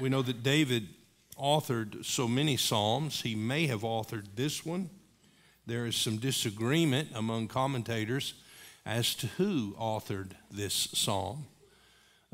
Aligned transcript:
we 0.00 0.08
know 0.08 0.22
that 0.22 0.42
David 0.42 0.88
authored 1.38 2.04
so 2.04 2.28
many 2.28 2.56
Psalms. 2.56 3.22
He 3.22 3.34
may 3.34 3.66
have 3.66 3.82
authored 3.82 4.26
this 4.36 4.64
one. 4.64 4.90
There 5.66 5.86
is 5.86 5.96
some 5.96 6.18
disagreement 6.18 7.08
among 7.14 7.48
commentators 7.48 8.34
as 8.84 9.14
to 9.16 9.26
who 9.26 9.74
authored 9.78 10.32
this 10.50 10.74
psalm. 10.92 11.46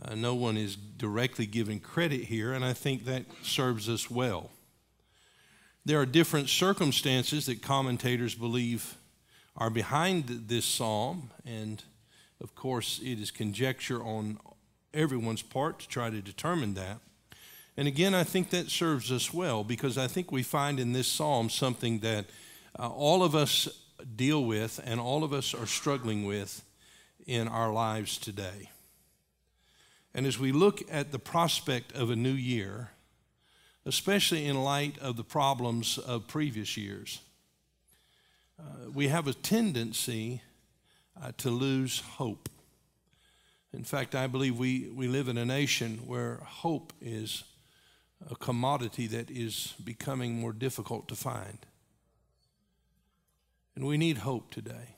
Uh, 0.02 0.14
no 0.14 0.34
one 0.34 0.56
is 0.56 0.74
directly 0.74 1.46
given 1.46 1.78
credit 1.78 2.22
here, 2.22 2.52
and 2.52 2.64
I 2.64 2.72
think 2.72 3.04
that 3.04 3.24
serves 3.42 3.88
us 3.88 4.10
well. 4.10 4.50
There 5.84 6.00
are 6.00 6.06
different 6.06 6.48
circumstances 6.48 7.46
that 7.46 7.62
commentators 7.62 8.34
believe 8.34 8.96
are 9.56 9.70
behind 9.70 10.24
this 10.48 10.64
psalm, 10.64 11.30
and 11.44 11.82
of 12.42 12.54
course, 12.54 13.00
it 13.02 13.20
is 13.20 13.30
conjecture 13.30 14.02
on 14.02 14.38
everyone's 14.94 15.42
part 15.42 15.80
to 15.80 15.88
try 15.88 16.10
to 16.10 16.20
determine 16.20 16.74
that. 16.74 16.98
And 17.80 17.88
again, 17.88 18.14
I 18.14 18.24
think 18.24 18.50
that 18.50 18.68
serves 18.68 19.10
us 19.10 19.32
well 19.32 19.64
because 19.64 19.96
I 19.96 20.06
think 20.06 20.30
we 20.30 20.42
find 20.42 20.78
in 20.78 20.92
this 20.92 21.08
psalm 21.08 21.48
something 21.48 22.00
that 22.00 22.26
uh, 22.78 22.90
all 22.90 23.22
of 23.22 23.34
us 23.34 23.68
deal 24.16 24.44
with 24.44 24.78
and 24.84 25.00
all 25.00 25.24
of 25.24 25.32
us 25.32 25.54
are 25.54 25.64
struggling 25.64 26.26
with 26.26 26.62
in 27.26 27.48
our 27.48 27.72
lives 27.72 28.18
today. 28.18 28.68
And 30.12 30.26
as 30.26 30.38
we 30.38 30.52
look 30.52 30.82
at 30.90 31.10
the 31.10 31.18
prospect 31.18 31.92
of 31.92 32.10
a 32.10 32.16
new 32.16 32.34
year, 32.34 32.90
especially 33.86 34.44
in 34.44 34.62
light 34.62 34.98
of 34.98 35.16
the 35.16 35.24
problems 35.24 35.96
of 35.96 36.28
previous 36.28 36.76
years, 36.76 37.22
uh, 38.58 38.90
we 38.92 39.08
have 39.08 39.26
a 39.26 39.32
tendency 39.32 40.42
uh, 41.18 41.32
to 41.38 41.48
lose 41.48 42.00
hope. 42.00 42.50
In 43.72 43.84
fact, 43.84 44.14
I 44.14 44.26
believe 44.26 44.58
we, 44.58 44.90
we 44.94 45.08
live 45.08 45.28
in 45.28 45.38
a 45.38 45.46
nation 45.46 46.00
where 46.04 46.40
hope 46.44 46.92
is 47.00 47.42
a 48.28 48.34
commodity 48.34 49.06
that 49.06 49.30
is 49.30 49.74
becoming 49.82 50.38
more 50.38 50.52
difficult 50.52 51.08
to 51.08 51.14
find. 51.14 51.58
And 53.74 53.86
we 53.86 53.96
need 53.96 54.18
hope 54.18 54.50
today. 54.50 54.96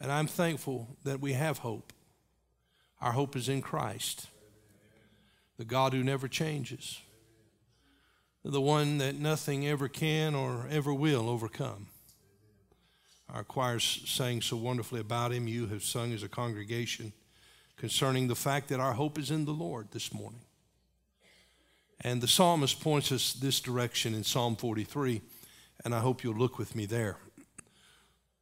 And 0.00 0.12
I'm 0.12 0.26
thankful 0.26 0.96
that 1.04 1.20
we 1.20 1.32
have 1.32 1.58
hope. 1.58 1.92
Our 3.00 3.12
hope 3.12 3.34
is 3.34 3.48
in 3.48 3.62
Christ, 3.62 4.28
the 5.56 5.64
God 5.64 5.92
who 5.92 6.04
never 6.04 6.28
changes, 6.28 7.00
the 8.44 8.60
one 8.60 8.98
that 8.98 9.16
nothing 9.16 9.66
ever 9.66 9.88
can 9.88 10.34
or 10.34 10.66
ever 10.70 10.92
will 10.92 11.28
overcome. 11.28 11.86
Our 13.32 13.44
choir 13.44 13.78
sang 13.78 14.42
so 14.42 14.56
wonderfully 14.56 15.00
about 15.00 15.32
him. 15.32 15.46
You 15.46 15.66
have 15.68 15.82
sung 15.82 16.12
as 16.12 16.22
a 16.22 16.28
congregation 16.28 17.12
concerning 17.76 18.28
the 18.28 18.34
fact 18.34 18.68
that 18.68 18.80
our 18.80 18.92
hope 18.92 19.18
is 19.18 19.30
in 19.30 19.44
the 19.44 19.52
Lord 19.52 19.88
this 19.92 20.12
morning. 20.12 20.42
And 22.02 22.22
the 22.22 22.28
psalmist 22.28 22.80
points 22.80 23.12
us 23.12 23.34
this 23.34 23.60
direction 23.60 24.14
in 24.14 24.24
Psalm 24.24 24.56
43, 24.56 25.20
and 25.84 25.94
I 25.94 26.00
hope 26.00 26.24
you'll 26.24 26.34
look 26.34 26.58
with 26.58 26.74
me 26.74 26.86
there. 26.86 27.18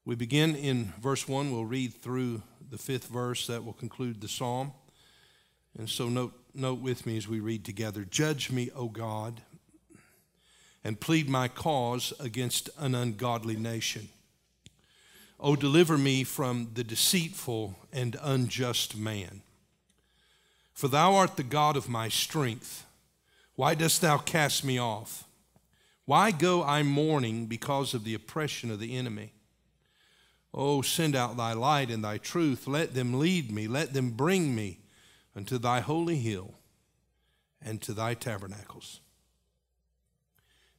We 0.05 0.15
begin 0.15 0.55
in 0.55 0.93
verse 1.01 1.27
1. 1.27 1.51
We'll 1.51 1.65
read 1.65 1.95
through 1.95 2.43
the 2.71 2.79
fifth 2.79 3.09
verse 3.09 3.47
that 3.49 3.65
will 3.65 3.73
conclude 3.73 4.21
the 4.21 4.29
psalm. 4.29 4.73
And 5.77 5.89
so 5.89 6.09
note, 6.09 6.35
note 6.55 6.81
with 6.81 7.05
me 7.05 7.17
as 7.17 7.29
we 7.29 7.41
read 7.41 7.65
together 7.65 8.05
Judge 8.05 8.51
me, 8.51 8.71
O 8.75 8.89
God, 8.89 9.43
and 10.85 11.01
plead 11.01 11.29
my 11.29 11.49
cause 11.49 12.13
against 12.21 12.71
an 12.79 12.95
ungodly 12.95 13.57
nation. 13.57 14.09
O 15.41 15.57
deliver 15.57 15.99
me 15.99 16.25
from 16.25 16.71
the 16.75 16.85
deceitful 16.85 17.77
and 17.93 18.17
unjust 18.23 18.97
man. 18.97 19.43
For 20.73 20.89
thou 20.89 21.15
art 21.17 21.37
the 21.37 21.43
God 21.43 21.77
of 21.77 21.89
my 21.89 22.09
strength. 22.09 22.85
Why 23.59 23.75
dost 23.75 24.03
thou 24.03 24.19
cast 24.19 24.65
me 24.65 24.79
off? 24.79 25.25
Why 26.05 26.31
go 26.31 26.63
I 26.63 26.85
mourning 26.85 27.47
because 27.47 27.93
of 27.93 28.05
the 28.05 28.15
oppression 28.15 28.71
of 28.71 28.79
the 28.79 28.97
enemy? 28.97 29.33
Oh, 30.55 30.81
send 30.81 31.17
out 31.17 31.37
thy 31.37 31.55
light 31.55 31.91
and 31.91 32.05
thy 32.05 32.19
truth. 32.19 32.69
Let 32.69 32.95
them 32.95 33.19
lead 33.19 33.51
me. 33.51 33.67
Let 33.67 33.95
them 33.95 34.13
bring 34.13 34.55
me 34.55 34.79
unto 35.35 35.59
thy 35.59 35.81
holy 35.81 36.19
hill 36.19 36.55
and 37.61 37.83
to 37.83 37.93
thy 37.93 38.15
tabernacles. 38.15 39.01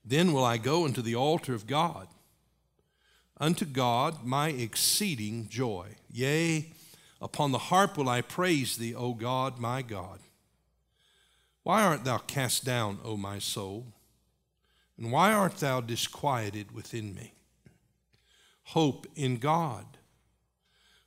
Then 0.06 0.32
will 0.32 0.46
I 0.46 0.56
go 0.56 0.86
unto 0.86 1.02
the 1.02 1.16
altar 1.16 1.54
of 1.54 1.68
God, 1.68 2.08
unto 3.42 3.66
God 3.66 4.24
my 4.24 4.52
exceeding 4.52 5.50
joy. 5.50 5.96
Yea, 6.10 6.72
upon 7.22 7.52
the 7.52 7.58
harp 7.58 7.98
will 7.98 8.08
I 8.08 8.22
praise 8.22 8.78
thee, 8.78 8.96
O 8.96 9.16
God, 9.16 9.60
my 9.60 9.82
God. 9.82 10.20
Why 11.70 11.84
art 11.84 12.04
thou 12.04 12.18
cast 12.18 12.66
down, 12.66 12.98
O 13.04 13.16
my 13.16 13.38
soul? 13.38 13.94
And 14.98 15.12
why 15.12 15.32
art 15.32 15.58
thou 15.58 15.82
disquieted 15.82 16.72
within 16.72 17.14
me? 17.14 17.34
hope 18.64 19.06
in 19.16 19.38
God. 19.38 19.86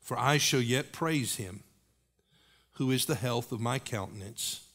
For 0.01 0.17
I 0.17 0.39
shall 0.39 0.61
yet 0.61 0.93
praise 0.93 1.35
him, 1.35 1.65
who 2.75 2.93
is 2.93 3.07
the 3.07 3.17
health 3.17 3.51
of 3.51 3.61
my 3.61 3.81
countenance 3.81 4.69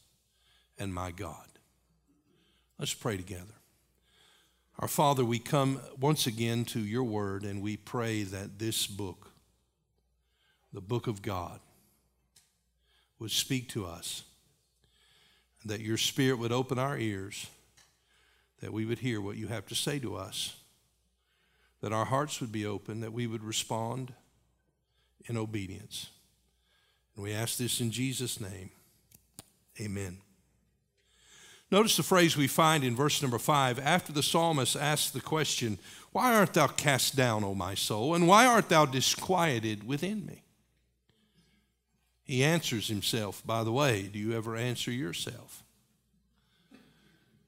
and 0.78 0.92
my 0.92 1.10
God. 1.10 1.48
Let's 2.78 2.92
pray 2.92 3.16
together. 3.16 3.54
Our 4.80 4.88
Father, 4.88 5.24
we 5.24 5.38
come 5.38 5.80
once 5.98 6.26
again 6.26 6.66
to 6.66 6.80
your 6.80 7.04
word 7.04 7.44
and 7.44 7.62
we 7.62 7.78
pray 7.78 8.24
that 8.24 8.58
this 8.58 8.86
book, 8.86 9.30
the 10.70 10.82
book 10.82 11.06
of 11.06 11.22
God, 11.22 11.60
would 13.18 13.30
speak 13.30 13.70
to 13.70 13.86
us, 13.86 14.24
that 15.68 15.80
your 15.80 15.96
spirit 15.96 16.38
would 16.38 16.52
open 16.52 16.78
our 16.78 16.98
ears, 16.98 17.46
that 18.60 18.72
we 18.72 18.84
would 18.84 18.98
hear 18.98 19.20
what 19.20 19.36
you 19.36 19.48
have 19.48 19.66
to 19.66 19.74
say 19.74 19.98
to 19.98 20.16
us 20.16 20.54
that 21.80 21.92
our 21.92 22.04
hearts 22.04 22.40
would 22.40 22.52
be 22.52 22.66
open, 22.66 23.00
that 23.00 23.12
we 23.12 23.26
would 23.26 23.44
respond 23.44 24.12
in 25.26 25.36
obedience. 25.36 26.10
And 27.14 27.24
we 27.24 27.32
ask 27.32 27.56
this 27.56 27.80
in 27.80 27.90
Jesus' 27.90 28.40
name. 28.40 28.70
Amen. 29.80 30.18
Notice 31.70 31.96
the 31.96 32.02
phrase 32.02 32.36
we 32.36 32.46
find 32.46 32.82
in 32.82 32.96
verse 32.96 33.20
number 33.20 33.38
five 33.38 33.78
after 33.78 34.12
the 34.12 34.22
psalmist 34.22 34.74
asks 34.74 35.10
the 35.10 35.20
question, 35.20 35.78
Why 36.12 36.34
art 36.34 36.54
thou 36.54 36.66
cast 36.66 37.14
down, 37.14 37.44
O 37.44 37.54
my 37.54 37.74
soul, 37.74 38.14
and 38.14 38.26
why 38.26 38.46
art 38.46 38.68
thou 38.68 38.86
disquieted 38.86 39.86
within 39.86 40.24
me? 40.24 40.42
He 42.28 42.44
answers 42.44 42.88
himself, 42.88 43.42
by 43.46 43.64
the 43.64 43.72
way. 43.72 44.02
Do 44.02 44.18
you 44.18 44.34
ever 44.34 44.54
answer 44.54 44.92
yourself? 44.92 45.64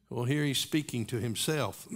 Well, 0.08 0.24
here 0.24 0.42
he's 0.42 0.58
speaking 0.58 1.04
to 1.06 1.20
himself. 1.20 1.86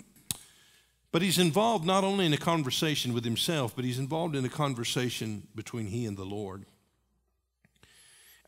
But 1.10 1.22
he's 1.22 1.38
involved 1.38 1.86
not 1.86 2.04
only 2.04 2.26
in 2.26 2.34
a 2.34 2.38
conversation 2.38 3.14
with 3.14 3.24
himself, 3.24 3.74
but 3.74 3.86
he's 3.86 3.98
involved 3.98 4.36
in 4.36 4.44
a 4.44 4.50
conversation 4.50 5.48
between 5.54 5.86
he 5.86 6.04
and 6.04 6.16
the 6.16 6.26
Lord. 6.26 6.66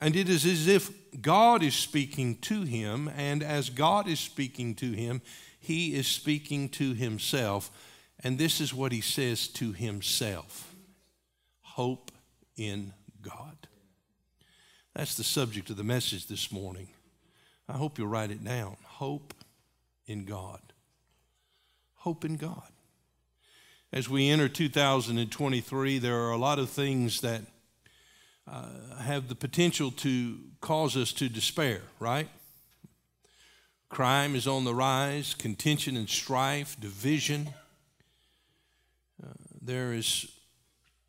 And 0.03 0.15
it 0.15 0.29
is 0.29 0.45
as 0.45 0.69
if 0.69 0.91
God 1.23 1.63
is 1.63 1.75
speaking 1.75 2.37
to 2.43 2.65
him, 2.65 3.11
and 3.17 3.43
as 3.43 3.71
God 3.71 4.07
is 4.07 4.21
speaking 4.21 4.75
to 4.75 4.93
him, 4.93 5.23
he 5.59 5.95
is 5.95 6.07
speaking 6.07 6.69
to 6.71 6.93
himself. 6.93 7.71
And 8.23 8.37
this 8.37 8.61
is 8.61 8.75
what 8.75 8.93
he 8.93 9.01
says 9.01 9.49
to 9.49 9.73
himself 9.73 10.75
Hope 11.63 12.13
in 12.57 12.93
God. 13.23 13.67
That's 14.97 15.15
the 15.15 15.25
subject 15.25 15.71
of 15.71 15.77
the 15.77 15.85
message 15.85 16.27
this 16.27 16.51
morning. 16.51 16.89
I 17.69 17.75
hope 17.75 17.99
you'll 17.99 18.09
write 18.09 18.33
it 18.33 18.43
down. 18.43 18.77
Hope 18.83 19.33
in 20.09 20.25
God 20.25 20.61
hope 22.07 22.25
in 22.25 22.37
God. 22.37 22.71
As 23.93 24.09
we 24.09 24.31
enter 24.31 24.49
2023, 24.49 25.99
there 25.99 26.21
are 26.21 26.31
a 26.31 26.37
lot 26.37 26.61
of 26.61 26.71
things 26.71 27.21
that 27.23 27.43
uh, 28.49 28.99
have 29.01 29.27
the 29.27 29.35
potential 29.35 29.91
to 29.91 30.39
cause 30.61 30.97
us 30.97 31.13
to 31.15 31.29
despair, 31.29 31.81
right? 31.99 32.29
Crime 33.89 34.37
is 34.37 34.47
on 34.47 34.63
the 34.63 34.73
rise, 34.73 35.35
contention 35.35 35.97
and 35.97 36.09
strife, 36.09 36.79
division. 36.79 37.49
Uh, 39.21 39.31
there 39.61 39.93
is 39.93 40.31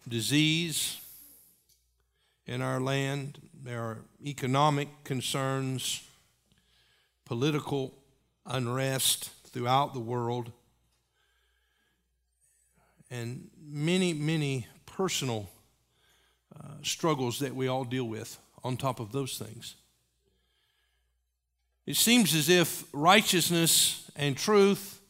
disease 0.10 1.00
in 2.48 2.64
our 2.64 2.80
land, 2.80 3.38
there 3.68 3.82
are 3.82 3.98
economic 4.26 4.88
concerns, 5.04 6.02
political 7.26 7.94
unrest 8.46 9.30
throughout 9.48 9.94
the 9.94 10.00
world, 10.00 10.54
and 13.12 13.50
many, 13.62 14.14
many 14.14 14.68
personal 14.86 15.50
uh, 16.58 16.76
struggles 16.82 17.40
that 17.40 17.54
we 17.54 17.68
all 17.68 17.84
deal 17.84 18.06
with 18.06 18.40
on 18.64 18.78
top 18.78 19.02
of 19.02 19.12
those 19.12 19.38
things. 19.38 19.76
It 21.86 21.98
seems 21.98 22.34
as 22.36 22.48
if 22.48 22.86
righteousness 22.94 24.10
and 24.16 24.38
truth 24.38 25.02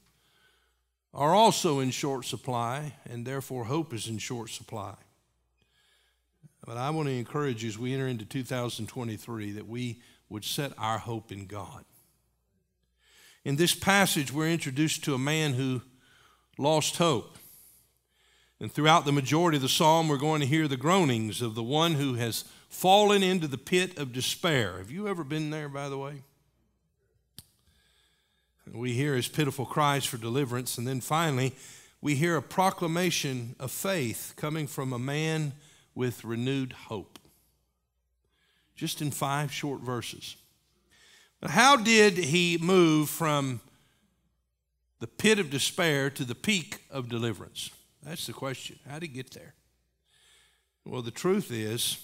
are 1.13 1.35
also 1.35 1.79
in 1.79 1.91
short 1.91 2.25
supply, 2.25 2.93
and 3.07 3.23
therefore 3.23 3.65
hope 3.65 3.93
is 3.93 4.07
in 4.07 4.17
short 4.17 4.49
supply. 4.49 4.95
But 6.67 6.75
I 6.75 6.89
want 6.89 7.07
to 7.07 7.15
encourage 7.15 7.63
you 7.63 7.69
as 7.69 7.79
we 7.79 7.93
enter 7.93 8.07
into 8.07 8.25
2023 8.25 9.53
that 9.53 9.69
we 9.69 10.01
would 10.27 10.43
set 10.43 10.73
our 10.77 10.97
hope 10.97 11.31
in 11.31 11.45
God. 11.45 11.85
In 13.45 13.55
this 13.55 13.73
passage, 13.73 14.33
we're 14.33 14.49
introduced 14.49 15.01
to 15.05 15.13
a 15.13 15.17
man 15.17 15.53
who 15.53 15.81
lost 16.57 16.97
hope. 16.97 17.37
And 18.59 18.69
throughout 18.69 19.05
the 19.05 19.13
majority 19.13 19.55
of 19.55 19.61
the 19.61 19.69
psalm, 19.69 20.09
we're 20.09 20.17
going 20.17 20.41
to 20.41 20.45
hear 20.45 20.67
the 20.67 20.75
groanings 20.75 21.41
of 21.41 21.55
the 21.55 21.63
one 21.63 21.93
who 21.93 22.15
has 22.15 22.43
fallen 22.67 23.23
into 23.23 23.47
the 23.47 23.57
pit 23.57 23.97
of 23.97 24.11
despair. 24.11 24.77
Have 24.79 24.91
you 24.91 25.07
ever 25.07 25.23
been 25.23 25.51
there, 25.51 25.69
by 25.69 25.87
the 25.87 25.97
way? 25.97 26.23
We 28.73 28.91
hear 28.91 29.15
his 29.15 29.29
pitiful 29.29 29.65
cries 29.65 30.03
for 30.03 30.17
deliverance, 30.17 30.77
and 30.77 30.85
then 30.85 30.99
finally, 30.99 31.55
we 32.01 32.15
hear 32.15 32.35
a 32.35 32.41
proclamation 32.41 33.55
of 33.57 33.71
faith 33.71 34.33
coming 34.35 34.67
from 34.67 34.91
a 34.91 34.99
man 34.99 35.53
with 35.97 36.23
renewed 36.23 36.73
hope. 36.73 37.17
Just 38.75 39.01
in 39.01 39.09
five 39.09 39.51
short 39.51 39.81
verses. 39.81 40.37
But 41.41 41.49
how 41.49 41.75
did 41.75 42.13
he 42.17 42.59
move 42.61 43.09
from 43.09 43.59
the 44.99 45.07
pit 45.07 45.39
of 45.39 45.49
despair 45.49 46.09
to 46.11 46.23
the 46.23 46.35
peak 46.35 46.83
of 46.91 47.09
deliverance? 47.09 47.71
That's 48.03 48.27
the 48.27 48.33
question. 48.33 48.77
How 48.87 48.99
did 48.99 49.09
he 49.09 49.15
get 49.15 49.31
there? 49.31 49.55
Well, 50.85 51.01
the 51.01 51.11
truth 51.11 51.51
is, 51.51 51.97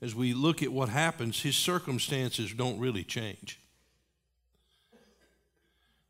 as 0.00 0.14
we 0.14 0.32
look 0.32 0.62
at 0.62 0.72
what 0.72 0.88
happens, 0.88 1.42
his 1.42 1.56
circumstances 1.56 2.52
don't 2.54 2.78
really 2.78 3.04
change. 3.04 3.58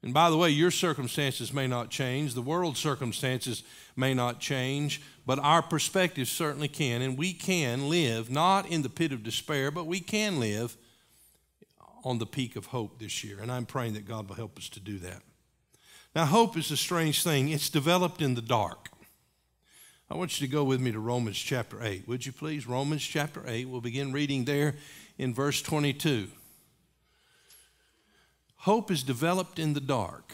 And 0.02 0.12
by 0.12 0.30
the 0.30 0.36
way, 0.36 0.50
your 0.50 0.70
circumstances 0.70 1.52
may 1.52 1.66
not 1.66 1.88
change, 1.90 2.34
the 2.34 2.42
world's 2.42 2.80
circumstances 2.80 3.62
may 3.96 4.14
not 4.14 4.40
change, 4.40 5.00
but 5.24 5.38
our 5.38 5.62
perspective 5.62 6.28
certainly 6.28 6.68
can. 6.68 7.02
And 7.02 7.16
we 7.16 7.32
can 7.32 7.88
live 7.88 8.30
not 8.30 8.66
in 8.68 8.82
the 8.82 8.88
pit 8.88 9.12
of 9.12 9.22
despair, 9.22 9.70
but 9.70 9.86
we 9.86 10.00
can 10.00 10.40
live 10.40 10.76
on 12.04 12.18
the 12.18 12.26
peak 12.26 12.56
of 12.56 12.66
hope 12.66 12.98
this 12.98 13.22
year. 13.22 13.38
And 13.40 13.50
I'm 13.50 13.66
praying 13.66 13.94
that 13.94 14.06
God 14.06 14.28
will 14.28 14.36
help 14.36 14.58
us 14.58 14.68
to 14.70 14.80
do 14.80 14.98
that. 14.98 15.22
Now, 16.14 16.26
hope 16.26 16.56
is 16.56 16.70
a 16.70 16.76
strange 16.76 17.22
thing, 17.22 17.48
it's 17.48 17.70
developed 17.70 18.20
in 18.20 18.34
the 18.34 18.42
dark. 18.42 18.90
I 20.10 20.14
want 20.14 20.38
you 20.38 20.46
to 20.46 20.52
go 20.52 20.62
with 20.62 20.78
me 20.78 20.92
to 20.92 20.98
Romans 20.98 21.38
chapter 21.38 21.82
8. 21.82 22.06
Would 22.06 22.26
you 22.26 22.32
please? 22.32 22.66
Romans 22.66 23.02
chapter 23.02 23.42
8. 23.46 23.66
We'll 23.66 23.80
begin 23.80 24.12
reading 24.12 24.44
there 24.44 24.74
in 25.16 25.32
verse 25.32 25.62
22. 25.62 26.28
Hope 28.56 28.90
is 28.90 29.02
developed 29.02 29.58
in 29.58 29.72
the 29.72 29.80
dark. 29.80 30.32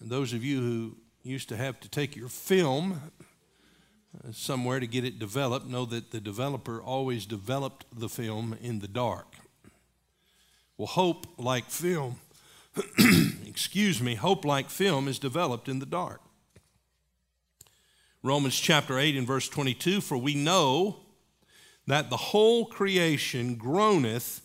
And 0.00 0.08
those 0.08 0.32
of 0.32 0.42
you 0.42 0.60
who 0.60 0.96
used 1.22 1.50
to 1.50 1.56
have 1.56 1.80
to 1.80 1.88
take 1.88 2.16
your 2.16 2.28
film 2.30 2.98
somewhere 4.32 4.80
to 4.80 4.86
get 4.86 5.04
it 5.04 5.18
developed 5.18 5.66
know 5.66 5.84
that 5.86 6.10
the 6.10 6.20
developer 6.20 6.80
always 6.80 7.26
developed 7.26 7.84
the 7.92 8.08
film 8.08 8.56
in 8.60 8.80
the 8.80 8.88
dark. 8.88 9.34
Well, 10.76 10.86
hope 10.86 11.26
like 11.38 11.70
film, 11.70 12.16
excuse 13.46 14.00
me, 14.00 14.14
hope 14.14 14.44
like 14.44 14.70
film 14.70 15.08
is 15.08 15.18
developed 15.18 15.68
in 15.68 15.78
the 15.78 15.86
dark. 15.86 16.20
Romans 18.22 18.58
chapter 18.58 18.98
8 18.98 19.16
and 19.16 19.26
verse 19.26 19.48
22 19.48 20.00
For 20.00 20.16
we 20.16 20.34
know 20.34 20.96
that 21.86 22.10
the 22.10 22.16
whole 22.16 22.66
creation 22.66 23.56
groaneth 23.56 24.40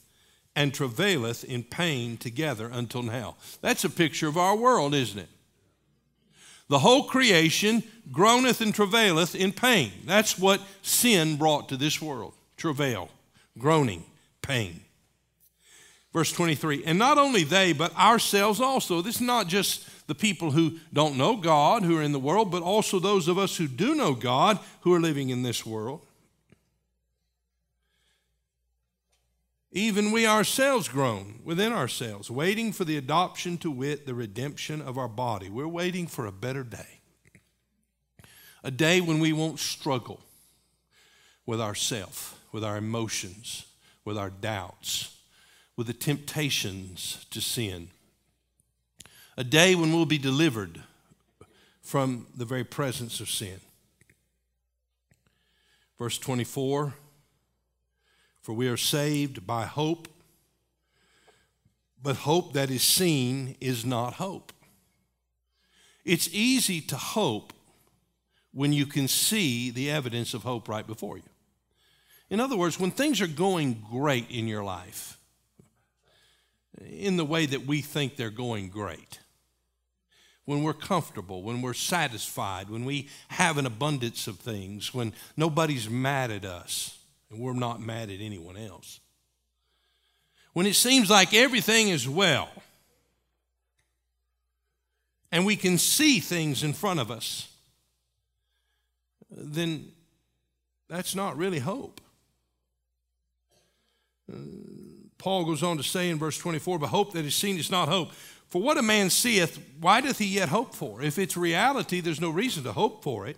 and 0.55 0.73
travaileth 0.73 1.43
in 1.43 1.63
pain 1.63 2.17
together 2.17 2.69
until 2.71 3.03
now. 3.03 3.35
That's 3.61 3.83
a 3.83 3.89
picture 3.89 4.27
of 4.27 4.37
our 4.37 4.55
world, 4.55 4.95
isn't 4.95 5.19
it? 5.19 5.29
The 6.69 6.79
whole 6.79 7.03
creation 7.03 7.83
groaneth 8.11 8.61
and 8.61 8.73
travaileth 8.73 9.35
in 9.35 9.51
pain. 9.51 9.91
That's 10.05 10.37
what 10.37 10.61
sin 10.81 11.37
brought 11.37 11.69
to 11.69 11.77
this 11.77 12.01
world 12.01 12.33
travail, 12.57 13.09
groaning, 13.57 14.03
pain. 14.41 14.81
Verse 16.13 16.31
23 16.31 16.83
And 16.85 16.97
not 16.97 17.17
only 17.17 17.43
they, 17.43 17.73
but 17.73 17.95
ourselves 17.95 18.59
also. 18.59 19.01
This 19.01 19.15
is 19.15 19.21
not 19.21 19.47
just 19.47 19.87
the 20.07 20.15
people 20.15 20.51
who 20.51 20.79
don't 20.91 21.17
know 21.17 21.35
God, 21.35 21.83
who 21.83 21.97
are 21.97 22.01
in 22.01 22.13
the 22.13 22.19
world, 22.19 22.49
but 22.49 22.63
also 22.63 22.97
those 22.97 23.27
of 23.27 23.37
us 23.37 23.57
who 23.57 23.67
do 23.67 23.93
know 23.93 24.13
God, 24.13 24.57
who 24.81 24.93
are 24.93 24.99
living 24.99 25.29
in 25.29 25.43
this 25.43 25.65
world. 25.65 26.06
Even 29.77 30.11
we 30.11 30.25
ourselves 30.25 30.87
groan 30.87 31.39
within 31.43 31.71
ourselves, 31.71 32.31
waiting 32.31 32.71
for 32.71 32.83
the 32.83 32.97
adoption 32.97 33.59
to 33.59 33.69
wit, 33.69 34.07
the 34.07 34.15
redemption 34.15 34.81
of 34.81 34.97
our 34.97 35.07
body. 35.07 35.51
We're 35.51 35.67
waiting 35.67 36.07
for 36.07 36.25
a 36.25 36.31
better 36.31 36.63
day. 36.63 36.99
A 38.63 38.71
day 38.71 39.01
when 39.01 39.19
we 39.19 39.33
won't 39.33 39.59
struggle 39.59 40.19
with 41.45 41.61
ourself, 41.61 42.43
with 42.51 42.63
our 42.63 42.75
emotions, 42.75 43.67
with 44.03 44.17
our 44.17 44.31
doubts, 44.31 45.15
with 45.75 45.85
the 45.85 45.93
temptations 45.93 47.27
to 47.29 47.39
sin. 47.39 47.89
A 49.37 49.43
day 49.43 49.75
when 49.75 49.93
we'll 49.93 50.07
be 50.07 50.17
delivered 50.17 50.81
from 51.83 52.25
the 52.35 52.45
very 52.45 52.63
presence 52.63 53.19
of 53.19 53.29
sin. 53.29 53.59
Verse 55.99 56.17
24 56.17 56.95
for 58.47 58.53
we 58.53 58.69
are 58.69 58.77
saved 58.77 59.45
by 59.45 59.65
hope, 59.65 60.07
but 62.01 62.15
hope 62.15 62.53
that 62.53 62.71
is 62.71 62.81
seen 62.81 63.57
is 63.59 63.83
not 63.83 64.13
hope. 64.13 64.53
It's 66.05 66.29
easy 66.31 66.79
to 66.79 66.95
hope 66.95 67.51
when 68.53 68.71
you 68.71 68.85
can 68.85 69.09
see 69.09 69.69
the 69.69 69.91
evidence 69.91 70.33
of 70.33 70.43
hope 70.43 70.69
right 70.69 70.87
before 70.87 71.17
you. 71.17 71.29
In 72.29 72.39
other 72.39 72.55
words, 72.55 72.79
when 72.79 72.89
things 72.89 73.19
are 73.19 73.27
going 73.27 73.83
great 73.91 74.31
in 74.31 74.47
your 74.47 74.63
life, 74.63 75.19
in 76.89 77.17
the 77.17 77.25
way 77.25 77.47
that 77.47 77.65
we 77.65 77.81
think 77.81 78.15
they're 78.15 78.29
going 78.29 78.69
great, 78.69 79.19
when 80.45 80.63
we're 80.63 80.71
comfortable, 80.71 81.43
when 81.43 81.61
we're 81.61 81.73
satisfied, 81.73 82.69
when 82.69 82.85
we 82.85 83.09
have 83.27 83.57
an 83.57 83.65
abundance 83.65 84.25
of 84.25 84.39
things, 84.39 84.93
when 84.93 85.11
nobody's 85.35 85.89
mad 85.89 86.31
at 86.31 86.45
us, 86.45 86.96
and 87.29 87.39
we're 87.39 87.53
not 87.53 87.81
mad 87.81 88.09
at 88.09 88.19
anyone 88.21 88.57
else. 88.57 88.99
When 90.53 90.65
it 90.65 90.75
seems 90.75 91.09
like 91.09 91.33
everything 91.33 91.89
is 91.89 92.07
well, 92.07 92.49
and 95.31 95.45
we 95.45 95.55
can 95.55 95.77
see 95.77 96.19
things 96.19 96.63
in 96.63 96.73
front 96.73 96.99
of 96.99 97.11
us, 97.11 97.51
then 99.29 99.91
that's 100.87 101.15
not 101.15 101.37
really 101.37 101.59
hope. 101.59 102.01
Paul 105.17 105.45
goes 105.45 105.63
on 105.63 105.77
to 105.77 105.83
say 105.83 106.09
in 106.09 106.17
verse 106.17 106.37
24, 106.37 106.79
but 106.79 106.87
hope 106.87 107.13
that 107.13 107.25
is 107.25 107.35
seen 107.35 107.57
is 107.57 107.71
not 107.71 107.89
hope. 107.89 108.11
For 108.49 108.61
what 108.61 108.77
a 108.77 108.81
man 108.81 109.09
seeth, 109.09 109.59
why 109.79 109.99
doth 110.01 110.19
he 110.19 110.25
yet 110.25 110.49
hope 110.49 110.73
for? 110.73 111.01
If 111.01 111.19
it's 111.19 111.35
reality, 111.35 111.99
there's 111.99 112.21
no 112.21 112.29
reason 112.29 112.63
to 112.63 112.71
hope 112.71 113.03
for 113.03 113.27
it. 113.27 113.37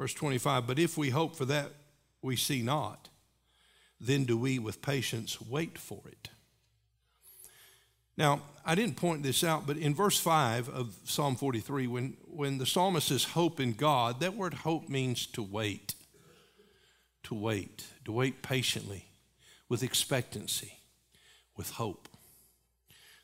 Verse 0.00 0.14
25, 0.14 0.66
but 0.66 0.78
if 0.78 0.96
we 0.96 1.10
hope 1.10 1.36
for 1.36 1.44
that 1.44 1.72
we 2.22 2.34
see 2.34 2.62
not, 2.62 3.10
then 4.00 4.24
do 4.24 4.34
we 4.34 4.58
with 4.58 4.80
patience 4.80 5.42
wait 5.42 5.76
for 5.76 6.00
it. 6.06 6.30
Now, 8.16 8.40
I 8.64 8.74
didn't 8.74 8.96
point 8.96 9.22
this 9.22 9.44
out, 9.44 9.66
but 9.66 9.76
in 9.76 9.94
verse 9.94 10.18
5 10.18 10.70
of 10.70 10.96
Psalm 11.04 11.36
43, 11.36 11.86
when, 11.86 12.16
when 12.26 12.56
the 12.56 12.64
psalmist 12.64 13.08
says 13.08 13.24
hope 13.24 13.60
in 13.60 13.74
God, 13.74 14.20
that 14.20 14.34
word 14.34 14.54
hope 14.54 14.88
means 14.88 15.26
to 15.26 15.42
wait. 15.42 15.94
To 17.24 17.34
wait, 17.34 17.84
to 18.06 18.12
wait 18.12 18.40
patiently, 18.40 19.04
with 19.68 19.82
expectancy, 19.82 20.78
with 21.58 21.72
hope. 21.72 22.08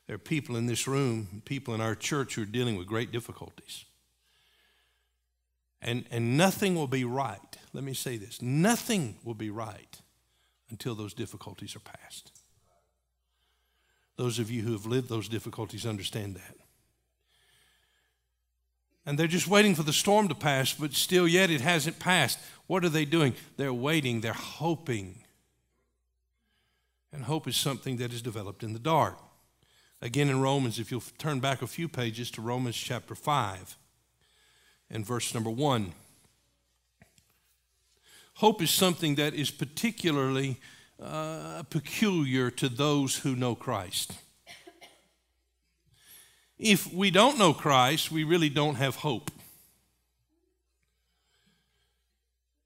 There 0.07 0.17
are 0.17 0.19
people 0.19 0.57
in 0.57 0.67
this 0.67 0.87
room, 0.87 1.41
people 1.47 1.75
in 1.75 1.81
our 1.81 1.95
church 1.95 2.35
who 2.35 2.43
are 2.43 2.45
dealing 2.45 2.77
with 2.77 2.87
great 2.87 3.13
difficulties. 3.13 3.87
And, 5.83 6.05
and 6.11 6.37
nothing 6.37 6.75
will 6.75 6.87
be 6.87 7.05
right. 7.05 7.39
Let 7.73 7.85
me 7.85 7.95
say 7.95 8.17
this 8.17 8.41
nothing 8.41 9.17
will 9.25 9.35
be 9.35 9.51
right 9.51 10.01
until 10.71 10.95
those 10.95 11.15
difficulties 11.15 11.77
are 11.77 11.81
past. 11.81 12.33
Those 14.17 14.39
of 14.39 14.51
you 14.51 14.63
who 14.63 14.73
have 14.73 14.87
lived 14.87 15.09
those 15.09 15.29
difficulties 15.29 15.87
understand 15.87 16.37
that. 16.37 16.57
And 19.05 19.17
they're 19.17 19.29
just 19.29 19.47
waiting 19.47 19.75
for 19.75 19.85
the 19.85 19.93
storm 19.93 20.27
to 20.29 20.35
pass, 20.35 20.73
but 20.73 20.95
still 20.95 21.29
yet 21.29 21.51
it 21.51 21.61
hasn't 21.61 22.01
passed. 22.01 22.39
What 22.67 22.85
are 22.85 22.89
they 22.89 23.05
doing? 23.05 23.35
They're 23.57 23.73
waiting, 23.73 24.21
they're 24.21 24.33
hoping. 24.33 25.23
And 27.13 27.25
hope 27.25 27.47
is 27.47 27.57
something 27.57 27.99
that 27.99 28.13
is 28.13 28.21
developed 28.21 28.65
in 28.65 28.73
the 28.73 28.81
dark. 28.81 29.19
Again, 30.03 30.29
in 30.29 30.41
Romans, 30.41 30.79
if 30.79 30.91
you'll 30.91 31.05
turn 31.19 31.41
back 31.41 31.63
a 31.63 31.67
few 31.67 31.89
pages 31.89 32.31
to 32.33 32.43
Romans 32.43 32.77
chapter 32.77 33.15
5 33.15 33.77
and 34.91 35.05
verse 35.05 35.35
number 35.35 35.51
1. 35.51 35.93
Hope 38.35 38.61
is 38.61 38.71
something 38.71 39.15
that 39.15 39.35
is 39.35 39.51
particularly 39.51 40.59
uh, 41.03 41.63
peculiar 41.71 42.51
to 42.51 42.69
those 42.69 43.19
who 43.19 43.35
know 43.35 43.55
Christ. 43.55 44.13
If 46.59 46.93
we 46.93 47.11
don't 47.11 47.39
know 47.39 47.53
Christ, 47.53 48.11
we 48.11 48.25
really 48.25 48.49
don't 48.49 48.77
have 48.77 48.97
hope. 48.97 49.31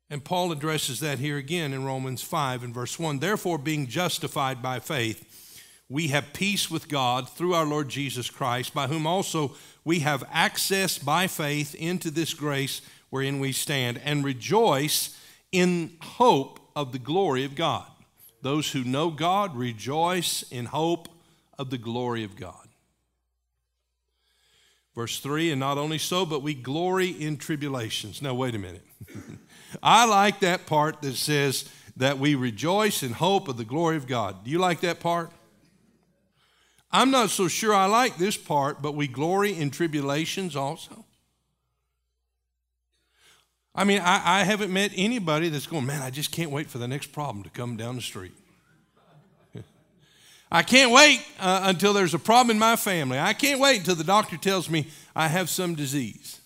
And 0.09 0.25
Paul 0.25 0.51
addresses 0.51 0.99
that 1.01 1.21
here 1.21 1.37
again 1.37 1.73
in 1.73 1.85
Romans 1.85 2.23
5 2.23 2.65
and 2.65 2.75
verse 2.75 2.99
1. 2.99 3.21
Therefore, 3.21 3.59
being 3.59 3.87
justified 3.87 4.61
by 4.61 4.81
faith, 4.81 5.27
we 5.89 6.09
have 6.09 6.33
peace 6.33 6.71
with 6.71 6.89
God 6.89 7.29
through 7.29 7.55
our 7.55 7.67
Lord 7.67 7.89
Jesus 7.89 8.29
Christ, 8.29 8.75
by 8.75 8.89
whom 8.89 9.07
also 9.07 9.57
we 9.85 10.01
have 10.01 10.25
access 10.31 10.99
by 10.99 11.27
faith 11.27 11.75
into 11.75 12.11
this 12.11 12.35
grace 12.35 12.83
wherein 13.11 13.41
we 13.41 13.53
stand, 13.53 14.01
and 14.05 14.25
rejoice 14.25 15.19
in 15.53 15.97
hope 16.01 16.61
of 16.77 16.93
the 16.93 16.99
glory 16.99 17.45
of 17.45 17.55
God. 17.55 17.87
Those 18.43 18.71
who 18.71 18.85
know 18.85 19.11
God 19.11 19.57
rejoice 19.57 20.45
in 20.51 20.67
hope 20.67 21.09
of 21.59 21.71
the 21.71 21.79
glory 21.79 22.25
of 22.25 22.37
God. 22.37 22.69
Verse 24.95 25.19
3 25.19 25.51
And 25.51 25.61
not 25.61 25.79
only 25.79 25.99
so, 25.99 26.25
but 26.25 26.43
we 26.43 26.55
glory 26.55 27.09
in 27.09 27.37
tribulations. 27.37 28.23
Now, 28.23 28.35
wait 28.35 28.55
a 28.55 28.59
minute. 28.59 28.87
I 29.83 30.05
like 30.07 30.41
that 30.41 30.67
part 30.67 31.03
that 31.03 31.15
says 31.15 31.69
that 31.97 32.19
we 32.19 32.35
rejoice 32.35 33.03
in 33.03 33.13
hope 33.13 33.49
of 33.49 33.57
the 33.57 33.65
glory 33.65 33.97
of 33.97 34.07
God. 34.07 34.45
Do 34.45 34.51
you 34.51 34.59
like 34.59 34.81
that 34.81 35.01
part? 35.01 35.31
I'm 36.93 37.11
not 37.11 37.31
so 37.31 37.47
sure 37.47 37.73
I 37.73 37.87
like 37.87 38.17
this 38.17 38.37
part, 38.37 38.83
but 38.83 38.95
we 38.95 39.07
glory 39.07 39.57
in 39.57 39.71
tribulations 39.71 40.57
also. 40.57 41.05
I 43.75 43.85
mean, 43.85 44.01
I, 44.01 44.41
I, 44.41 44.45
haven't 44.45 44.73
met 44.73 44.91
anybody 44.97 45.49
that's 45.49 45.69
going, 45.69 45.87
man, 45.87 46.03
I 46.03 46.11
just 46.11 46.33
can't 46.33 46.51
wait 46.51 46.69
for 46.69 46.79
the 46.79 46.89
next 46.89 47.13
problem 47.13 47.45
to 47.45 47.51
come 47.51 47.77
down 47.77 47.95
the 47.95 48.03
street. 48.03 48.33
I 50.53 50.63
can't 50.65 50.91
wait 50.91 51.25
uh, 51.39 51.61
until 51.65 51.93
there's 51.93 52.13
a 52.13 52.19
problem 52.19 52.57
in 52.57 52.59
my 52.59 52.75
family. 52.75 53.21
I 53.21 53.33
can't 53.33 53.61
wait 53.61 53.79
until 53.79 53.95
the 53.95 54.05
doctor 54.05 54.37
tells 54.37 54.69
me 54.69 54.89
I 55.15 55.29
have 55.29 55.49
some 55.49 55.77
disease. 55.77 56.41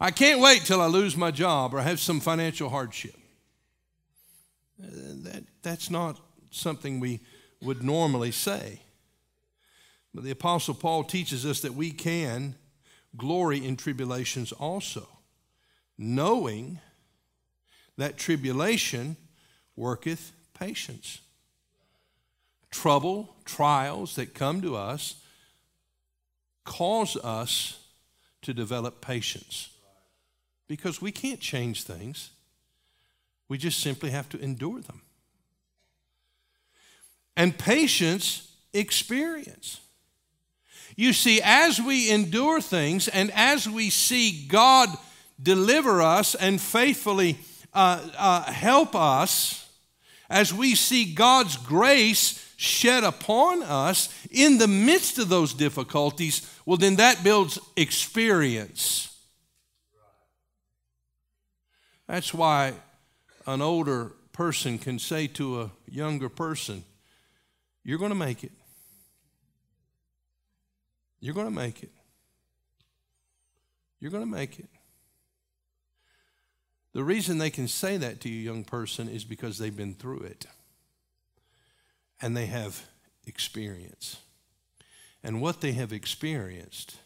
I 0.00 0.12
can't 0.12 0.40
wait 0.40 0.62
till 0.62 0.80
I 0.80 0.86
lose 0.86 1.16
my 1.16 1.32
job 1.32 1.74
or 1.74 1.80
have 1.80 1.98
some 1.98 2.20
financial 2.20 2.68
hardship. 2.68 3.16
Uh, 4.82 4.86
that, 5.24 5.44
that's 5.62 5.90
not 5.90 6.20
something 6.50 7.00
we 7.00 7.20
would 7.60 7.82
normally 7.82 8.30
say. 8.30 8.80
But 10.14 10.24
the 10.24 10.30
Apostle 10.30 10.74
Paul 10.74 11.04
teaches 11.04 11.46
us 11.46 11.60
that 11.60 11.74
we 11.74 11.90
can 11.90 12.54
glory 13.16 13.64
in 13.64 13.76
tribulations 13.76 14.52
also, 14.52 15.06
knowing 15.98 16.78
that 17.96 18.16
tribulation 18.16 19.16
worketh 19.76 20.32
patience. 20.54 21.20
Trouble, 22.70 23.36
trials 23.44 24.16
that 24.16 24.34
come 24.34 24.62
to 24.62 24.76
us 24.76 25.16
cause 26.64 27.16
us 27.16 27.78
to 28.42 28.54
develop 28.54 29.00
patience 29.00 29.68
because 30.68 31.02
we 31.02 31.12
can't 31.12 31.40
change 31.40 31.84
things. 31.84 32.30
We 33.48 33.58
just 33.58 33.80
simply 33.80 34.10
have 34.10 34.28
to 34.30 34.40
endure 34.40 34.80
them. 34.80 35.02
And 37.36 37.58
patience, 37.58 38.50
experience. 38.72 39.81
You 40.96 41.12
see, 41.12 41.40
as 41.42 41.80
we 41.80 42.10
endure 42.10 42.60
things 42.60 43.08
and 43.08 43.30
as 43.32 43.68
we 43.68 43.90
see 43.90 44.46
God 44.46 44.88
deliver 45.42 46.02
us 46.02 46.34
and 46.34 46.60
faithfully 46.60 47.38
uh, 47.72 48.08
uh, 48.16 48.52
help 48.52 48.94
us, 48.94 49.70
as 50.28 50.52
we 50.52 50.74
see 50.74 51.12
God's 51.14 51.56
grace 51.56 52.38
shed 52.56 53.04
upon 53.04 53.62
us 53.62 54.08
in 54.30 54.58
the 54.58 54.68
midst 54.68 55.18
of 55.18 55.28
those 55.28 55.52
difficulties, 55.52 56.48
well, 56.64 56.76
then 56.76 56.96
that 56.96 57.24
builds 57.24 57.58
experience. 57.76 59.08
That's 62.06 62.32
why 62.32 62.74
an 63.46 63.62
older 63.62 64.12
person 64.32 64.78
can 64.78 64.98
say 64.98 65.26
to 65.28 65.62
a 65.62 65.70
younger 65.90 66.28
person, 66.28 66.84
You're 67.84 67.98
going 67.98 68.10
to 68.10 68.14
make 68.14 68.44
it. 68.44 68.52
You're 71.22 71.34
going 71.34 71.46
to 71.46 71.52
make 71.52 71.84
it. 71.84 71.92
You're 74.00 74.10
going 74.10 74.24
to 74.24 74.30
make 74.30 74.58
it. 74.58 74.68
The 76.92 77.04
reason 77.04 77.38
they 77.38 77.48
can 77.48 77.68
say 77.68 77.96
that 77.96 78.20
to 78.22 78.28
you, 78.28 78.40
young 78.40 78.64
person, 78.64 79.08
is 79.08 79.24
because 79.24 79.56
they've 79.56 79.74
been 79.74 79.94
through 79.94 80.22
it 80.22 80.46
and 82.20 82.36
they 82.36 82.46
have 82.46 82.86
experience. 83.24 84.16
And 85.22 85.40
what 85.40 85.60
they 85.60 85.72
have 85.72 85.92
experienced 85.92 86.96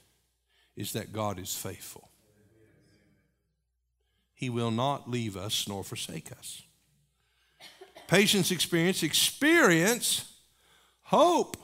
is 0.77 0.95
that 0.95 1.13
God 1.13 1.39
is 1.39 1.55
faithful. 1.55 2.09
He 4.35 4.49
will 4.49 4.71
not 4.71 5.11
leave 5.11 5.37
us 5.37 5.69
nor 5.69 5.85
forsake 5.85 6.33
us. 6.33 6.63
Patience, 8.09 8.51
experience, 8.51 9.03
experience, 9.03 10.33
hope. 11.03 11.59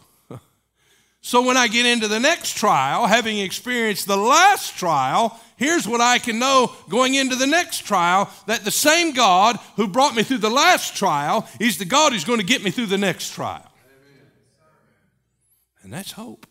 So 1.24 1.40
when 1.40 1.56
I 1.56 1.68
get 1.68 1.86
into 1.86 2.08
the 2.08 2.18
next 2.18 2.56
trial, 2.56 3.06
having 3.06 3.38
experienced 3.38 4.08
the 4.08 4.16
last 4.16 4.76
trial, 4.76 5.40
here's 5.56 5.86
what 5.86 6.00
I 6.00 6.18
can 6.18 6.40
know 6.40 6.72
going 6.88 7.14
into 7.14 7.36
the 7.36 7.46
next 7.46 7.86
trial 7.86 8.28
that 8.48 8.64
the 8.64 8.72
same 8.72 9.12
God 9.12 9.56
who 9.76 9.86
brought 9.86 10.16
me 10.16 10.24
through 10.24 10.38
the 10.38 10.50
last 10.50 10.96
trial 10.96 11.48
is 11.60 11.78
the 11.78 11.84
God 11.84 12.12
who's 12.12 12.24
going 12.24 12.40
to 12.40 12.44
get 12.44 12.64
me 12.64 12.72
through 12.72 12.86
the 12.86 12.98
next 12.98 13.34
trial. 13.34 13.64
And 15.84 15.92
that's 15.92 16.10
hope. 16.10 16.44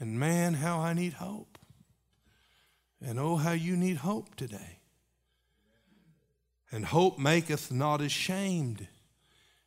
And 0.00 0.18
man, 0.18 0.54
how 0.54 0.80
I 0.80 0.92
need 0.92 1.14
hope. 1.14 1.58
And 3.00 3.20
oh, 3.20 3.36
how 3.36 3.52
you 3.52 3.76
need 3.76 3.98
hope 3.98 4.34
today. 4.34 4.80
And 6.72 6.84
hope 6.84 7.20
maketh 7.20 7.70
not 7.70 8.00
ashamed. 8.00 8.88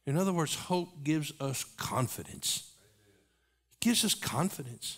In 0.05 0.17
other 0.17 0.34
words, 0.34 0.55
hope 0.55 1.03
gives 1.03 1.31
us 1.39 1.63
confidence. 1.63 2.69
Gives 3.79 4.03
us 4.03 4.13
confidence. 4.13 4.98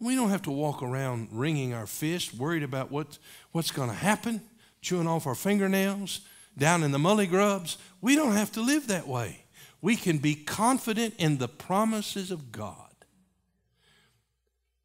We 0.00 0.14
don't 0.14 0.30
have 0.30 0.42
to 0.42 0.50
walk 0.50 0.82
around 0.82 1.28
wringing 1.30 1.72
our 1.72 1.86
fists, 1.86 2.34
worried 2.34 2.62
about 2.62 2.90
what, 2.90 3.18
what's 3.52 3.70
going 3.70 3.88
to 3.88 3.94
happen, 3.94 4.42
chewing 4.82 5.06
off 5.06 5.26
our 5.26 5.34
fingernails, 5.34 6.20
down 6.58 6.82
in 6.82 6.90
the 6.90 6.98
mully 6.98 7.28
grubs. 7.28 7.78
We 8.00 8.14
don't 8.16 8.32
have 8.32 8.52
to 8.52 8.60
live 8.60 8.88
that 8.88 9.08
way. 9.08 9.44
We 9.80 9.96
can 9.96 10.18
be 10.18 10.34
confident 10.34 11.14
in 11.18 11.38
the 11.38 11.48
promises 11.48 12.30
of 12.30 12.52
God. 12.52 12.78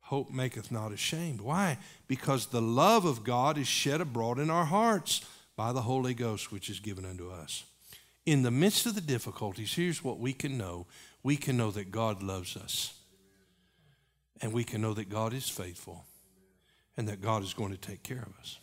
Hope 0.01 0.31
maketh 0.31 0.71
not 0.71 0.91
ashamed. 0.91 1.39
Why? 1.39 1.77
Because 2.07 2.47
the 2.47 2.61
love 2.61 3.05
of 3.05 3.23
God 3.23 3.57
is 3.57 3.67
shed 3.67 4.01
abroad 4.01 4.39
in 4.39 4.49
our 4.49 4.65
hearts 4.65 5.21
by 5.55 5.71
the 5.71 5.81
Holy 5.81 6.13
Ghost, 6.13 6.51
which 6.51 6.69
is 6.69 6.79
given 6.79 7.05
unto 7.05 7.29
us. 7.29 7.63
In 8.25 8.41
the 8.41 8.51
midst 8.51 8.85
of 8.85 8.95
the 8.95 9.01
difficulties, 9.01 9.73
here's 9.73 10.03
what 10.03 10.19
we 10.19 10.33
can 10.33 10.57
know 10.57 10.87
we 11.21 11.35
can 11.35 11.57
know 11.57 11.69
that 11.71 11.91
God 11.91 12.23
loves 12.23 12.57
us, 12.57 12.98
and 14.41 14.53
we 14.53 14.63
can 14.63 14.81
know 14.81 14.93
that 14.93 15.09
God 15.09 15.33
is 15.33 15.49
faithful, 15.49 16.05
and 16.97 17.07
that 17.07 17.21
God 17.21 17.43
is 17.43 17.53
going 17.53 17.71
to 17.71 17.77
take 17.77 18.03
care 18.03 18.23
of 18.25 18.37
us. 18.39 18.59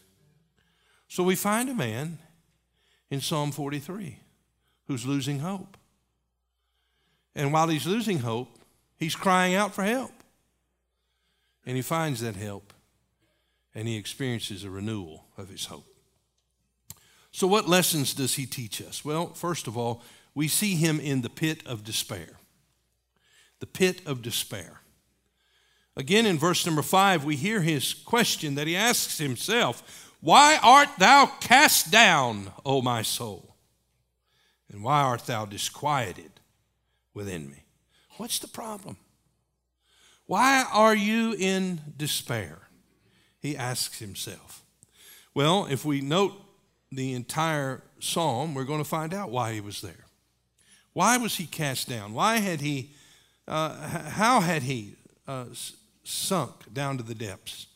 So 1.09 1.23
we 1.23 1.35
find 1.35 1.69
a 1.69 1.75
man 1.75 2.19
in 3.11 3.21
Psalm 3.21 3.53
43 3.53 4.19
who's 4.87 5.07
losing 5.07 5.41
hope. 5.41 5.77
And 7.35 7.53
while 7.53 7.69
he's 7.69 7.87
losing 7.87 8.21
hope, 8.21 8.59
he's 8.97 9.15
crying 9.15 9.55
out 9.55 9.75
for 9.75 9.85
help. 9.85 10.13
And 11.65 11.77
he 11.77 11.83
finds 11.83 12.21
that 12.21 12.37
help 12.37 12.73
and 13.75 13.87
he 13.87 13.97
experiences 13.97 14.65
a 14.65 14.71
renewal 14.71 15.27
of 15.37 15.51
his 15.51 15.67
hope. 15.67 15.87
So, 17.31 17.47
what 17.47 17.69
lessons 17.69 18.15
does 18.15 18.35
he 18.35 18.47
teach 18.47 18.81
us? 18.81 19.05
Well, 19.05 19.35
first 19.35 19.67
of 19.67 19.77
all, 19.77 20.03
we 20.35 20.49
see 20.49 20.77
him 20.77 20.99
in 20.99 21.21
the 21.21 21.29
pit 21.29 21.63
of 21.67 21.85
despair. 21.85 22.39
The 23.61 23.67
pit 23.67 24.01
of 24.07 24.23
despair. 24.23 24.81
Again, 25.97 26.27
in 26.27 26.39
verse 26.39 26.67
number 26.67 26.83
five, 26.83 27.25
we 27.25 27.37
hear 27.37 27.63
his 27.63 27.95
question 27.95 28.55
that 28.57 28.67
he 28.67 28.77
asks 28.77 29.19
himself 29.19 30.13
Why 30.21 30.59
art 30.63 30.91
thou 30.99 31.27
cast 31.41 31.91
down, 31.91 32.53
O 32.65 32.83
my 32.83 33.03
soul? 33.03 33.57
And 34.71 34.83
why 34.83 35.01
art 35.01 35.27
thou 35.27 35.47
disquieted 35.47 36.33
within 37.15 37.49
me? 37.49 37.65
What's 38.19 38.39
the 38.39 38.49
problem? 38.49 38.99
Why 40.27 40.67
are 40.73 40.95
you 40.95 41.35
in 41.39 41.81
despair? 41.97 42.59
He 43.41 43.57
asks 43.57 44.01
himself. 44.01 44.65
Well, 45.35 45.67
if 45.71 45.85
we 45.85 46.01
note 46.01 46.33
the 46.91 47.15
entire 47.15 47.83
psalm, 48.01 48.55
we're 48.55 48.65
going 48.65 48.83
to 48.83 48.89
find 48.89 49.15
out 49.15 49.31
why 49.31 49.53
he 49.53 49.61
was 49.61 49.81
there. 49.81 50.07
Why 50.93 51.17
was 51.17 51.37
he 51.37 51.47
cast 51.47 51.89
down? 51.89 52.13
Why 52.13 52.39
had 52.39 52.61
he, 52.61 52.91
uh, 53.47 53.75
how 54.09 54.41
had 54.41 54.63
he 54.63 54.97
uh, 55.29 55.45
sunk 56.07 56.73
down 56.73 56.97
to 56.99 57.03
the 57.03 57.15
depths 57.15 57.67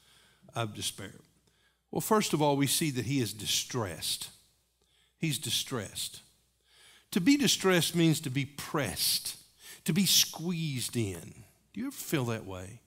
of 0.54 0.74
despair? 0.74 1.14
Well, 1.90 2.00
first 2.00 2.32
of 2.32 2.40
all, 2.40 2.56
we 2.56 2.66
see 2.66 2.90
that 2.92 3.06
he 3.06 3.20
is 3.20 3.32
distressed. 3.32 4.30
He's 5.18 5.38
distressed. 5.38 6.22
To 7.12 7.20
be 7.20 7.36
distressed 7.36 7.96
means 7.96 8.20
to 8.20 8.30
be 8.30 8.44
pressed, 8.44 9.36
to 9.84 9.92
be 9.92 10.06
squeezed 10.06 10.96
in. 10.96 11.34
Do 11.72 11.80
you 11.80 11.88
ever 11.88 11.96
feel 11.96 12.26
that 12.26 12.46
way 12.46 12.80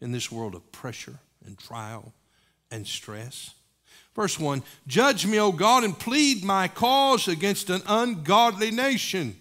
in 0.00 0.12
this 0.12 0.32
world 0.32 0.54
of 0.54 0.72
pressure 0.72 1.18
and 1.46 1.58
trial 1.58 2.12
and 2.70 2.86
stress? 2.86 3.54
Verse 4.14 4.38
1 4.38 4.62
Judge 4.86 5.26
me, 5.26 5.38
O 5.38 5.52
God, 5.52 5.84
and 5.84 5.98
plead 5.98 6.44
my 6.44 6.68
cause 6.68 7.28
against 7.28 7.70
an 7.70 7.82
ungodly 7.86 8.70
nation. 8.70 9.36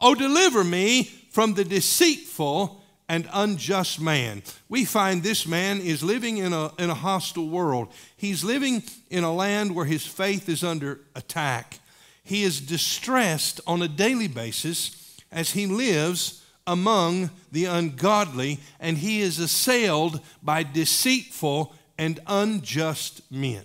O 0.00 0.14
deliver 0.14 0.64
me 0.64 1.04
from 1.04 1.54
the 1.54 1.64
deceitful 1.64 2.79
and 3.10 3.28
unjust 3.32 4.00
man. 4.00 4.40
We 4.68 4.84
find 4.84 5.20
this 5.20 5.44
man 5.44 5.80
is 5.80 6.00
living 6.00 6.38
in 6.38 6.52
a, 6.52 6.72
in 6.78 6.90
a 6.90 6.94
hostile 6.94 7.48
world. 7.48 7.88
He's 8.16 8.44
living 8.44 8.84
in 9.10 9.24
a 9.24 9.34
land 9.34 9.74
where 9.74 9.84
his 9.84 10.06
faith 10.06 10.48
is 10.48 10.62
under 10.62 11.00
attack. 11.16 11.80
He 12.22 12.44
is 12.44 12.60
distressed 12.60 13.60
on 13.66 13.82
a 13.82 13.88
daily 13.88 14.28
basis 14.28 15.16
as 15.32 15.50
he 15.50 15.66
lives 15.66 16.44
among 16.68 17.30
the 17.50 17.64
ungodly, 17.64 18.60
and 18.78 18.96
he 18.96 19.20
is 19.22 19.40
assailed 19.40 20.20
by 20.40 20.62
deceitful 20.62 21.74
and 21.98 22.20
unjust 22.28 23.22
men. 23.28 23.64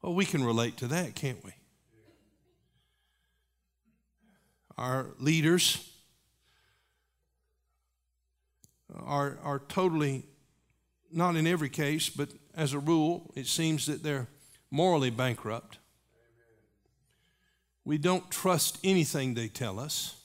Well, 0.00 0.14
we 0.14 0.26
can 0.26 0.44
relate 0.44 0.76
to 0.76 0.86
that, 0.86 1.16
can't 1.16 1.44
we? 1.44 1.50
Our 4.78 5.06
leaders 5.18 5.90
are, 9.04 9.38
are 9.42 9.60
totally, 9.68 10.24
not 11.12 11.36
in 11.36 11.46
every 11.46 11.68
case, 11.68 12.08
but 12.08 12.30
as 12.54 12.72
a 12.72 12.78
rule, 12.78 13.32
it 13.34 13.46
seems 13.46 13.86
that 13.86 14.02
they're 14.02 14.28
morally 14.70 15.10
bankrupt. 15.10 15.78
We 17.84 17.98
don't 17.98 18.30
trust 18.30 18.78
anything 18.82 19.34
they 19.34 19.48
tell 19.48 19.78
us. 19.78 20.16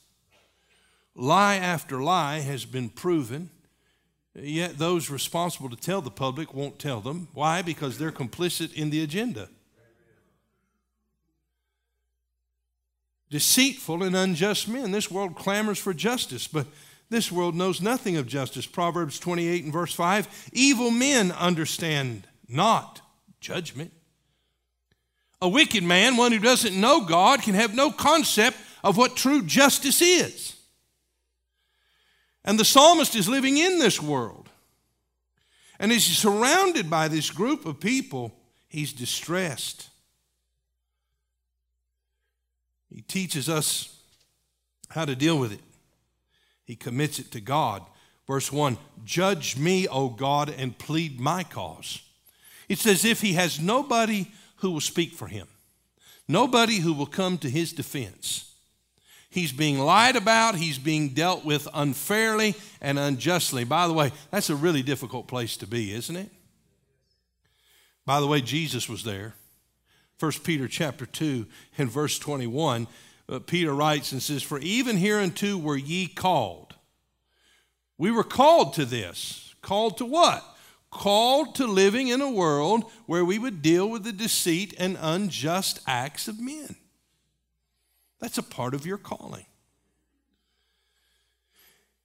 Lie 1.16 1.56
after 1.56 2.02
lie 2.02 2.40
has 2.40 2.66
been 2.66 2.90
proven, 2.90 3.50
yet 4.34 4.78
those 4.78 5.10
responsible 5.10 5.70
to 5.70 5.76
tell 5.76 6.02
the 6.02 6.10
public 6.10 6.54
won't 6.54 6.80
tell 6.80 7.02
them. 7.02 7.28
Why? 7.34 7.62
Because 7.62 7.98
they're 7.98 8.12
complicit 8.12 8.74
in 8.74 8.90
the 8.90 9.04
agenda. 9.04 9.50
deceitful 13.32 14.04
and 14.04 14.16
unjust 14.16 14.68
men. 14.68 14.92
This 14.92 15.10
world 15.10 15.36
clamors 15.36 15.80
for 15.80 15.94
justice, 15.94 16.48
but 16.48 16.68
this 17.12 17.30
world 17.30 17.56
knows 17.56 17.82
nothing 17.82 18.16
of 18.16 18.26
justice. 18.26 18.66
Proverbs 18.66 19.20
28 19.20 19.66
and 19.66 19.74
verse 19.74 19.94
5 19.94 20.50
Evil 20.54 20.90
men 20.90 21.32
understand 21.34 22.26
not 22.48 23.02
judgment. 23.42 23.92
A 25.42 25.50
wicked 25.50 25.84
man, 25.84 26.16
one 26.16 26.32
who 26.32 26.40
doesn't 26.40 26.80
know 26.80 27.04
God, 27.04 27.42
can 27.42 27.54
have 27.54 27.76
no 27.76 27.92
concept 27.92 28.58
of 28.82 28.96
what 28.96 29.18
true 29.18 29.44
justice 29.44 30.02
is. 30.02 30.56
And 32.46 32.58
the 32.58 32.66
psalmist 32.66 33.14
is 33.16 33.28
living 33.28 33.58
in 33.58 33.78
this 33.78 34.02
world. 34.02 34.50
And 35.80 35.92
as 35.92 36.06
he's 36.06 36.18
surrounded 36.18 36.90
by 36.90 37.10
this 37.10 37.30
group 37.30 37.66
of 37.66 37.82
people, 37.82 38.34
he's 38.70 38.94
distressed. 38.94 39.90
He 42.90 43.02
teaches 43.02 43.50
us 43.50 44.00
how 44.90 45.04
to 45.04 45.16
deal 45.16 45.38
with 45.38 45.52
it. 45.52 45.60
He 46.72 46.78
commits 46.78 47.20
it 47.20 47.32
to 47.32 47.42
God. 47.42 47.84
Verse 48.26 48.50
1 48.50 48.78
Judge 49.04 49.58
me, 49.58 49.90
O 49.90 50.08
God, 50.08 50.50
and 50.58 50.78
plead 50.78 51.20
my 51.20 51.44
cause. 51.44 52.00
It's 52.70 52.88
as 52.88 53.04
if 53.04 53.20
he 53.20 53.34
has 53.34 53.60
nobody 53.60 54.32
who 54.60 54.72
will 54.72 54.80
speak 54.80 55.12
for 55.12 55.28
him, 55.28 55.50
nobody 56.30 56.78
who 56.78 56.94
will 56.94 57.08
come 57.08 57.38
to 57.40 57.50
his 57.50 57.74
defense. 57.74 58.54
He's 59.30 59.52
being 59.52 59.80
lied 59.80 60.16
about, 60.16 60.56
he's 60.56 60.78
being 60.78 61.10
dealt 61.10 61.44
with 61.44 61.68
unfairly 61.74 62.56
and 62.80 62.98
unjustly. 62.98 63.66
By 63.66 63.86
the 63.88 63.94
way, 63.94 64.14
that's 64.30 64.50
a 64.50 64.56
really 64.56 64.82
difficult 64.82 65.28
place 65.28 65.58
to 65.58 65.68
be, 65.68 65.94
isn't 65.94 66.16
it? 66.16 66.30
By 68.06 68.22
the 68.22 68.28
way, 68.28 68.40
Jesus 68.40 68.88
was 68.88 69.04
there. 69.04 69.36
1 70.22 70.32
Peter 70.46 70.70
chapter 70.70 71.06
2 71.06 71.48
and 71.78 71.92
verse 71.92 72.18
21, 72.18 72.88
uh, 73.32 73.40
Peter 73.40 73.74
writes 73.74 74.12
and 74.12 74.22
says, 74.22 74.44
For 74.44 74.60
even 74.60 74.98
hereunto 74.98 75.58
were 75.58 75.78
ye 75.78 76.08
called. 76.08 76.76
We 77.98 78.12
were 78.12 78.24
called 78.24 78.74
to 78.74 78.86
this. 78.86 79.56
Called 79.62 79.98
to 79.98 80.06
what? 80.06 80.44
Called 80.90 81.56
to 81.56 81.66
living 81.66 82.10
in 82.10 82.20
a 82.20 82.30
world 82.30 82.84
where 83.06 83.24
we 83.24 83.40
would 83.40 83.62
deal 83.62 83.90
with 83.90 84.04
the 84.04 84.12
deceit 84.12 84.74
and 84.78 84.98
unjust 85.00 85.80
acts 85.88 86.28
of 86.28 86.40
men. 86.40 86.76
That's 88.20 88.38
a 88.38 88.44
part 88.44 88.74
of 88.74 88.86
your 88.86 88.98
calling. 88.98 89.46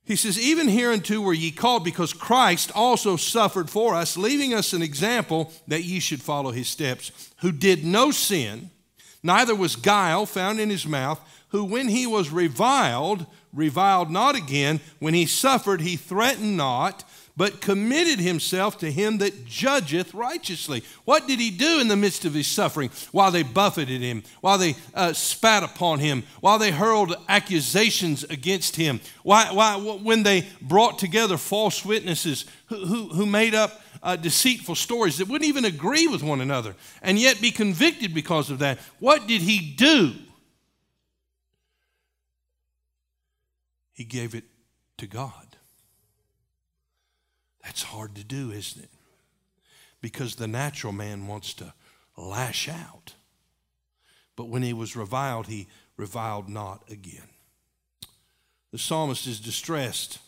He 0.04 0.14
says, 0.14 0.38
Even 0.38 0.68
hereunto 0.68 1.20
were 1.20 1.34
ye 1.34 1.50
called, 1.50 1.82
because 1.82 2.12
Christ 2.12 2.70
also 2.74 3.16
suffered 3.16 3.68
for 3.68 3.94
us, 3.94 4.16
leaving 4.16 4.54
us 4.54 4.72
an 4.72 4.82
example 4.82 5.52
that 5.66 5.82
ye 5.82 5.98
should 5.98 6.22
follow 6.22 6.52
his 6.52 6.68
steps, 6.68 7.32
who 7.38 7.50
did 7.50 7.84
no 7.84 8.12
sin, 8.12 8.70
neither 9.26 9.54
was 9.54 9.76
guile 9.76 10.24
found 10.24 10.60
in 10.60 10.70
his 10.70 10.86
mouth, 10.86 11.20
who 11.48 11.64
when 11.64 11.88
he 11.88 12.06
was 12.06 12.30
reviled, 12.30 13.26
reviled 13.52 14.10
not 14.10 14.34
again, 14.34 14.80
when 14.98 15.14
he 15.14 15.26
suffered, 15.26 15.80
he 15.80 15.96
threatened 15.96 16.56
not 16.56 17.04
but 17.36 17.60
committed 17.60 18.18
himself 18.18 18.78
to 18.78 18.90
him 18.90 19.18
that 19.18 19.44
judgeth 19.44 20.14
righteously. 20.14 20.82
What 21.04 21.28
did 21.28 21.38
he 21.38 21.50
do 21.50 21.80
in 21.80 21.88
the 21.88 21.96
midst 21.96 22.24
of 22.24 22.32
his 22.32 22.46
suffering 22.46 22.90
while 23.12 23.30
they 23.30 23.42
buffeted 23.42 24.00
him, 24.00 24.22
while 24.40 24.56
they 24.56 24.74
uh, 24.94 25.12
spat 25.12 25.62
upon 25.62 25.98
him, 25.98 26.22
while 26.40 26.58
they 26.58 26.70
hurled 26.70 27.14
accusations 27.28 28.24
against 28.24 28.76
him, 28.76 29.00
why, 29.22 29.52
why, 29.52 29.76
when 29.76 30.22
they 30.22 30.46
brought 30.62 30.98
together 30.98 31.36
false 31.36 31.84
witnesses 31.84 32.46
who, 32.66 32.86
who, 32.86 33.08
who 33.08 33.26
made 33.26 33.54
up 33.54 33.82
uh, 34.06 34.14
deceitful 34.14 34.76
stories 34.76 35.18
that 35.18 35.26
wouldn't 35.26 35.48
even 35.48 35.64
agree 35.64 36.06
with 36.06 36.22
one 36.22 36.40
another 36.40 36.76
and 37.02 37.18
yet 37.18 37.40
be 37.40 37.50
convicted 37.50 38.14
because 38.14 38.50
of 38.50 38.60
that? 38.60 38.78
What 39.00 39.26
did 39.26 39.42
he 39.42 39.74
do? 39.74 40.14
He 43.92 44.04
gave 44.04 44.36
it 44.36 44.44
to 44.98 45.08
God. 45.08 45.56
That's 47.64 47.82
hard 47.82 48.14
to 48.14 48.22
do, 48.22 48.52
isn't 48.52 48.84
it? 48.84 48.90
Because 50.00 50.36
the 50.36 50.46
natural 50.46 50.92
man 50.92 51.26
wants 51.26 51.52
to 51.54 51.74
lash 52.16 52.68
out. 52.68 53.14
But 54.36 54.48
when 54.48 54.62
he 54.62 54.72
was 54.72 54.94
reviled, 54.94 55.48
he 55.48 55.66
reviled 55.96 56.48
not 56.48 56.84
again. 56.88 57.28
The 58.70 58.78
psalmist 58.78 59.26
is 59.26 59.40
distressed. 59.40 60.20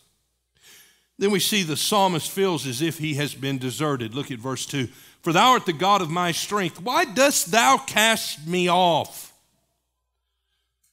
Then 1.19 1.31
we 1.31 1.41
see 1.41 1.63
the 1.63 1.75
psalmist 1.75 2.31
feels 2.31 2.65
as 2.65 2.81
if 2.81 2.97
he 2.97 3.15
has 3.15 3.35
been 3.35 3.57
deserted. 3.57 4.15
Look 4.15 4.31
at 4.31 4.39
verse 4.39 4.65
2. 4.65 4.87
For 5.21 5.33
thou 5.33 5.51
art 5.51 5.65
the 5.65 5.73
God 5.73 6.01
of 6.01 6.09
my 6.09 6.31
strength. 6.31 6.81
Why 6.81 7.03
dost 7.03 7.51
thou 7.51 7.77
cast 7.77 8.47
me 8.47 8.69
off? 8.69 9.33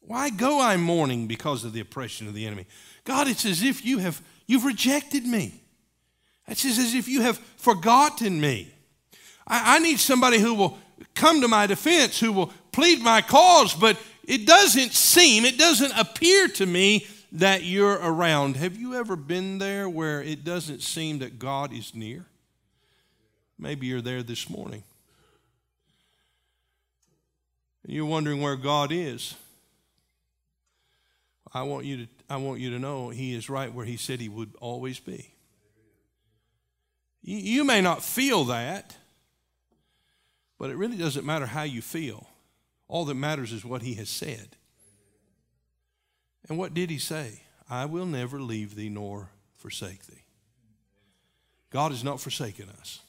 Why 0.01 0.31
go 0.31 0.61
I 0.61 0.77
mourning 0.79 1.29
because 1.29 1.65
of 1.65 1.73
the 1.73 1.81
oppression 1.81 2.27
of 2.27 2.35
the 2.35 2.45
enemy? 2.45 2.67
God, 3.05 3.29
it's 3.29 3.45
as 3.45 3.63
if 3.63 3.85
you 3.85 3.99
have 3.99 4.21
you've 4.49 4.65
rejected 4.65 5.25
me. 5.25 5.63
It's 6.49 6.65
as 6.65 6.95
if 6.95 7.07
you 7.07 7.23
have 7.23 7.39
forgotten 7.57 8.41
me. 8.41 8.73
I, 9.47 9.77
I 9.77 9.79
need 9.79 10.01
somebody 10.01 10.39
who 10.39 10.55
will 10.55 10.77
come 11.15 11.41
to 11.41 11.49
my 11.49 11.69
defense, 11.69 12.19
who 12.19 12.33
will 12.33 12.53
plead 12.73 13.01
my 13.01 13.23
cause, 13.23 13.75
but 13.75 13.97
it 14.25 14.45
doesn't 14.45 14.93
seem, 14.93 15.45
it 15.45 15.57
doesn't 15.57 15.93
appear 15.97 16.49
to 16.49 16.67
me 16.67 17.07
that 17.37 17.65
you're 17.65 17.99
around. 18.03 18.57
Have 18.57 18.77
you 18.77 18.95
ever 18.95 19.15
been 19.15 19.59
there 19.59 19.89
where 19.89 20.23
it 20.23 20.43
doesn't 20.43 20.83
seem 20.83 21.19
that 21.19 21.39
God 21.39 21.73
is 21.73 21.95
near? 21.95 22.25
Maybe 23.59 23.87
you're 23.87 24.01
there 24.01 24.23
this 24.23 24.49
morning. 24.49 24.83
And 27.85 27.93
you're 27.93 28.07
wondering 28.07 28.41
where 28.41 28.57
God 28.57 28.91
is. 28.91 29.35
I 31.53 31.63
want 31.63 31.85
you 31.85 31.99
to 31.99 32.07
I 32.29 32.37
want 32.39 32.61
you 32.61 32.71
to 32.71 32.79
know 32.79 33.11
he 33.11 33.35
is 33.35 33.49
right 33.49 33.73
where 33.73 33.85
he 33.85 33.97
said 33.97 34.21
he 34.21 34.29
would 34.29 34.53
always 34.59 34.99
be. 34.99 35.33
You 37.23 37.65
may 37.65 37.81
not 37.81 38.03
feel 38.03 38.45
that, 38.45 38.97
but 40.59 40.71
it 40.71 40.77
really 40.77 40.97
doesn't 40.97 41.27
matter 41.27 41.47
how 41.47 41.63
you 41.63 41.83
feel. 41.83 42.29
All 42.89 43.05
that 43.05 43.15
matters 43.15 43.53
is 43.53 43.65
what 43.65 43.83
he 43.83 43.95
has 43.95 44.09
said. 44.09 44.56
And 46.49 46.59
what 46.59 46.75
did 46.75 46.91
he 46.91 46.99
say? 46.99 47.43
I 47.69 47.85
will 47.87 48.07
never 48.07 48.41
leave 48.41 48.75
thee 48.75 48.89
nor 48.89 49.31
forsake 49.57 50.07
thee. 50.07 50.23
God 51.71 51.91
has 51.91 52.05
not 52.05 52.21
forsaken 52.21 52.69
us. 52.79 53.01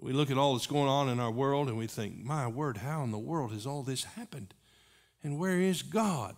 We 0.00 0.12
look 0.12 0.30
at 0.30 0.36
all 0.36 0.54
that's 0.54 0.66
going 0.66 0.88
on 0.88 1.08
in 1.08 1.20
our 1.20 1.30
world 1.30 1.68
and 1.68 1.78
we 1.78 1.86
think, 1.86 2.22
my 2.22 2.46
word, 2.46 2.78
how 2.78 3.04
in 3.04 3.10
the 3.10 3.18
world 3.18 3.52
has 3.52 3.66
all 3.66 3.82
this 3.82 4.04
happened? 4.04 4.52
And 5.22 5.38
where 5.38 5.58
is 5.60 5.82
God? 5.82 6.36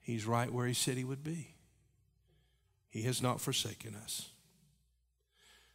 He's 0.00 0.26
right 0.26 0.52
where 0.52 0.66
He 0.66 0.74
said 0.74 0.96
He 0.96 1.04
would 1.04 1.22
be. 1.22 1.54
He 2.88 3.02
has 3.02 3.22
not 3.22 3.40
forsaken 3.40 3.94
us. 3.94 4.30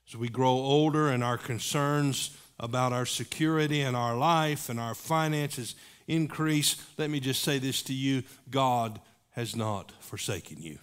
As 0.08 0.18
we 0.18 0.30
grow 0.30 0.50
older 0.50 1.10
and 1.10 1.24
our 1.24 1.38
concerns 1.38 2.38
about 2.60 2.94
our 2.94 3.06
security 3.06 3.82
and 3.82 3.96
our 3.96 4.18
life 4.18 4.68
and 4.68 4.80
our 4.80 4.94
finances 4.94 5.76
increase, 6.08 6.76
let 6.98 7.10
me 7.10 7.20
just 7.20 7.44
say 7.44 7.60
this 7.60 7.82
to 7.84 7.94
you 7.94 8.24
God 8.50 9.00
has 9.32 9.56
not 9.56 9.92
forsaken 10.00 10.62
you. 10.62 10.80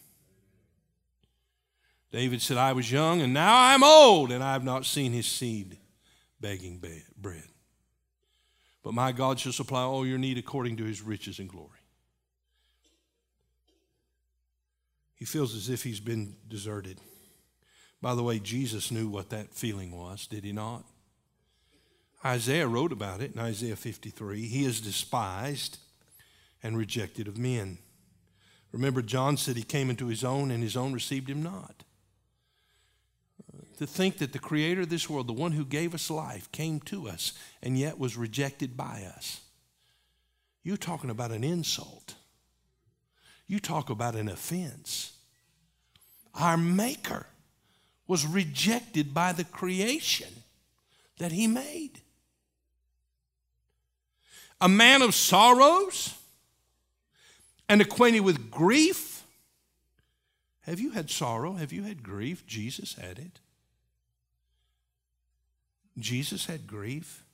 David 2.12 2.40
said, 2.40 2.56
I 2.56 2.72
was 2.72 2.92
young 2.92 3.22
and 3.22 3.34
now 3.34 3.56
I'm 3.56 3.82
old, 3.82 4.30
and 4.30 4.44
I 4.44 4.52
have 4.52 4.62
not 4.62 4.86
seen 4.86 5.12
his 5.12 5.26
seed 5.26 5.78
begging 6.40 6.80
bread. 7.16 7.42
But 8.84 8.94
my 8.94 9.10
God 9.10 9.40
shall 9.40 9.50
supply 9.52 9.82
all 9.82 10.06
your 10.06 10.18
need 10.18 10.38
according 10.38 10.76
to 10.76 10.84
his 10.84 11.02
riches 11.02 11.38
and 11.38 11.48
glory. 11.48 11.70
He 15.16 15.24
feels 15.24 15.56
as 15.56 15.70
if 15.70 15.82
he's 15.82 16.00
been 16.00 16.36
deserted. 16.46 17.00
By 18.02 18.14
the 18.14 18.22
way, 18.22 18.38
Jesus 18.38 18.90
knew 18.90 19.08
what 19.08 19.30
that 19.30 19.54
feeling 19.54 19.90
was, 19.90 20.26
did 20.26 20.44
he 20.44 20.52
not? 20.52 20.84
Isaiah 22.24 22.66
wrote 22.66 22.92
about 22.92 23.20
it 23.20 23.34
in 23.34 23.40
Isaiah 23.40 23.76
53. 23.76 24.46
He 24.46 24.64
is 24.64 24.80
despised 24.80 25.78
and 26.62 26.78
rejected 26.78 27.28
of 27.28 27.36
men. 27.36 27.78
Remember, 28.72 29.02
John 29.02 29.36
said 29.36 29.56
he 29.56 29.62
came 29.62 29.90
into 29.90 30.06
his 30.06 30.24
own, 30.24 30.50
and 30.50 30.62
his 30.62 30.76
own 30.76 30.92
received 30.92 31.28
him 31.28 31.42
not. 31.42 31.84
To 33.78 33.86
think 33.86 34.18
that 34.18 34.32
the 34.32 34.38
creator 34.38 34.82
of 34.82 34.88
this 34.88 35.10
world, 35.10 35.26
the 35.26 35.32
one 35.32 35.52
who 35.52 35.64
gave 35.64 35.94
us 35.94 36.10
life, 36.10 36.50
came 36.50 36.80
to 36.80 37.08
us 37.08 37.32
and 37.62 37.76
yet 37.76 37.98
was 37.98 38.16
rejected 38.16 38.76
by 38.76 39.04
us. 39.16 39.40
You're 40.62 40.76
talking 40.76 41.10
about 41.10 41.32
an 41.32 41.44
insult. 41.44 42.14
You 43.46 43.58
talk 43.58 43.90
about 43.90 44.14
an 44.14 44.28
offense. 44.28 45.12
Our 46.34 46.56
Maker 46.56 47.26
was 48.06 48.26
rejected 48.26 49.12
by 49.12 49.32
the 49.32 49.44
creation 49.44 50.32
that 51.18 51.32
He 51.32 51.46
made. 51.46 52.00
A 54.64 54.68
man 54.68 55.02
of 55.02 55.14
sorrows 55.14 56.14
and 57.68 57.82
acquainted 57.82 58.20
with 58.20 58.50
grief. 58.50 59.24
Have 60.62 60.80
you 60.80 60.92
had 60.92 61.10
sorrow? 61.10 61.52
Have 61.52 61.70
you 61.70 61.82
had 61.82 62.02
grief? 62.02 62.46
Jesus 62.46 62.94
had 62.94 63.18
it. 63.18 63.40
Jesus 65.98 66.46
had 66.46 66.66
grief. 66.66 67.24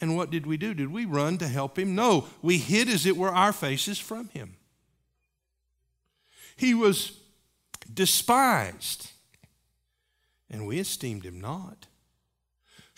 And 0.00 0.16
what 0.16 0.30
did 0.30 0.46
we 0.46 0.56
do? 0.56 0.74
Did 0.74 0.90
we 0.90 1.04
run 1.04 1.38
to 1.38 1.46
help 1.46 1.78
him? 1.78 1.94
No, 1.94 2.26
we 2.42 2.58
hid 2.58 2.88
as 2.88 3.06
it 3.06 3.16
were 3.16 3.30
our 3.30 3.52
faces 3.52 4.00
from 4.00 4.30
him. 4.30 4.56
He 6.56 6.74
was 6.74 7.20
despised, 7.94 9.12
and 10.50 10.66
we 10.66 10.80
esteemed 10.80 11.24
him 11.24 11.40
not. 11.40 11.86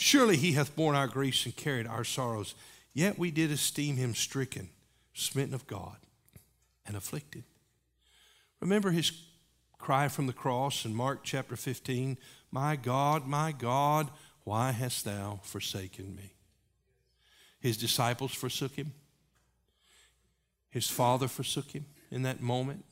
Surely 0.02 0.38
he 0.38 0.52
hath 0.52 0.74
borne 0.74 0.96
our 0.96 1.06
griefs 1.06 1.44
and 1.44 1.54
carried 1.54 1.86
our 1.86 2.04
sorrows, 2.04 2.54
yet 2.94 3.18
we 3.18 3.30
did 3.30 3.50
esteem 3.50 3.98
him 3.98 4.14
stricken, 4.14 4.70
smitten 5.12 5.52
of 5.52 5.66
God, 5.66 5.98
and 6.86 6.96
afflicted. 6.96 7.44
Remember 8.60 8.92
his 8.92 9.12
cry 9.76 10.08
from 10.08 10.26
the 10.26 10.32
cross 10.32 10.86
in 10.86 10.94
Mark 10.94 11.20
chapter 11.22 11.54
15 11.54 12.16
My 12.50 12.76
God, 12.76 13.26
my 13.26 13.52
God, 13.52 14.08
why 14.44 14.70
hast 14.72 15.04
thou 15.04 15.40
forsaken 15.42 16.16
me? 16.16 16.32
His 17.60 17.76
disciples 17.76 18.32
forsook 18.32 18.76
him. 18.76 18.94
His 20.70 20.88
father 20.88 21.28
forsook 21.28 21.72
him 21.72 21.84
in 22.10 22.22
that 22.22 22.40
moment 22.40 22.86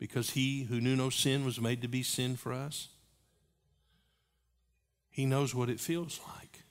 because 0.00 0.30
he 0.30 0.64
who 0.64 0.80
knew 0.80 0.96
no 0.96 1.10
sin 1.10 1.44
was 1.44 1.60
made 1.60 1.80
to 1.82 1.88
be 1.88 2.02
sin 2.02 2.34
for 2.34 2.52
us. 2.52 2.88
He 5.18 5.26
knows 5.26 5.52
what 5.52 5.68
it 5.68 5.80
feels 5.80 6.20
like. 6.28 6.62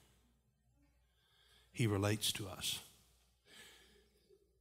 He 1.74 1.86
relates 1.86 2.32
to 2.32 2.48
us. 2.48 2.80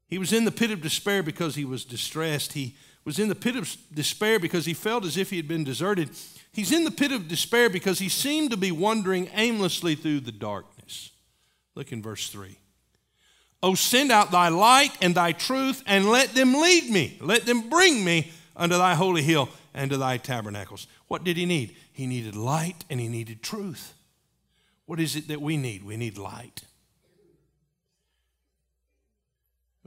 He 0.08 0.18
was 0.18 0.32
in 0.32 0.44
the 0.44 0.50
pit 0.50 0.72
of 0.72 0.80
despair 0.80 1.22
because 1.22 1.54
he 1.54 1.64
was 1.64 1.84
distressed. 1.84 2.54
He 2.54 2.74
was 3.04 3.20
in 3.20 3.28
the 3.28 3.36
pit 3.36 3.54
of 3.54 3.76
despair 3.94 4.40
because 4.40 4.66
he 4.66 4.74
felt 4.74 5.04
as 5.04 5.16
if 5.16 5.30
he 5.30 5.36
had 5.36 5.46
been 5.46 5.62
deserted. 5.62 6.10
He's 6.50 6.72
in 6.72 6.82
the 6.82 6.90
pit 6.90 7.12
of 7.12 7.28
despair 7.28 7.70
because 7.70 8.00
he 8.00 8.08
seemed 8.08 8.50
to 8.50 8.56
be 8.56 8.72
wandering 8.72 9.30
aimlessly 9.32 9.94
through 9.94 10.18
the 10.18 10.32
darkness. 10.32 11.12
Look 11.76 11.92
in 11.92 12.02
verse 12.02 12.28
3. 12.28 12.58
Oh, 13.62 13.76
send 13.76 14.10
out 14.10 14.32
thy 14.32 14.48
light 14.48 14.98
and 15.00 15.14
thy 15.14 15.30
truth, 15.30 15.84
and 15.86 16.06
let 16.06 16.30
them 16.30 16.54
lead 16.54 16.90
me. 16.90 17.18
Let 17.20 17.46
them 17.46 17.68
bring 17.68 18.04
me 18.04 18.32
unto 18.56 18.76
thy 18.76 18.96
holy 18.96 19.22
hill 19.22 19.48
and 19.72 19.92
to 19.92 19.96
thy 19.96 20.16
tabernacles. 20.16 20.88
What 21.06 21.22
did 21.22 21.36
he 21.36 21.46
need? 21.46 21.76
He 21.96 22.06
needed 22.06 22.36
light 22.36 22.84
and 22.90 23.00
he 23.00 23.08
needed 23.08 23.42
truth. 23.42 23.94
What 24.84 25.00
is 25.00 25.16
it 25.16 25.28
that 25.28 25.40
we 25.40 25.56
need? 25.56 25.82
We 25.82 25.96
need 25.96 26.18
light. 26.18 26.60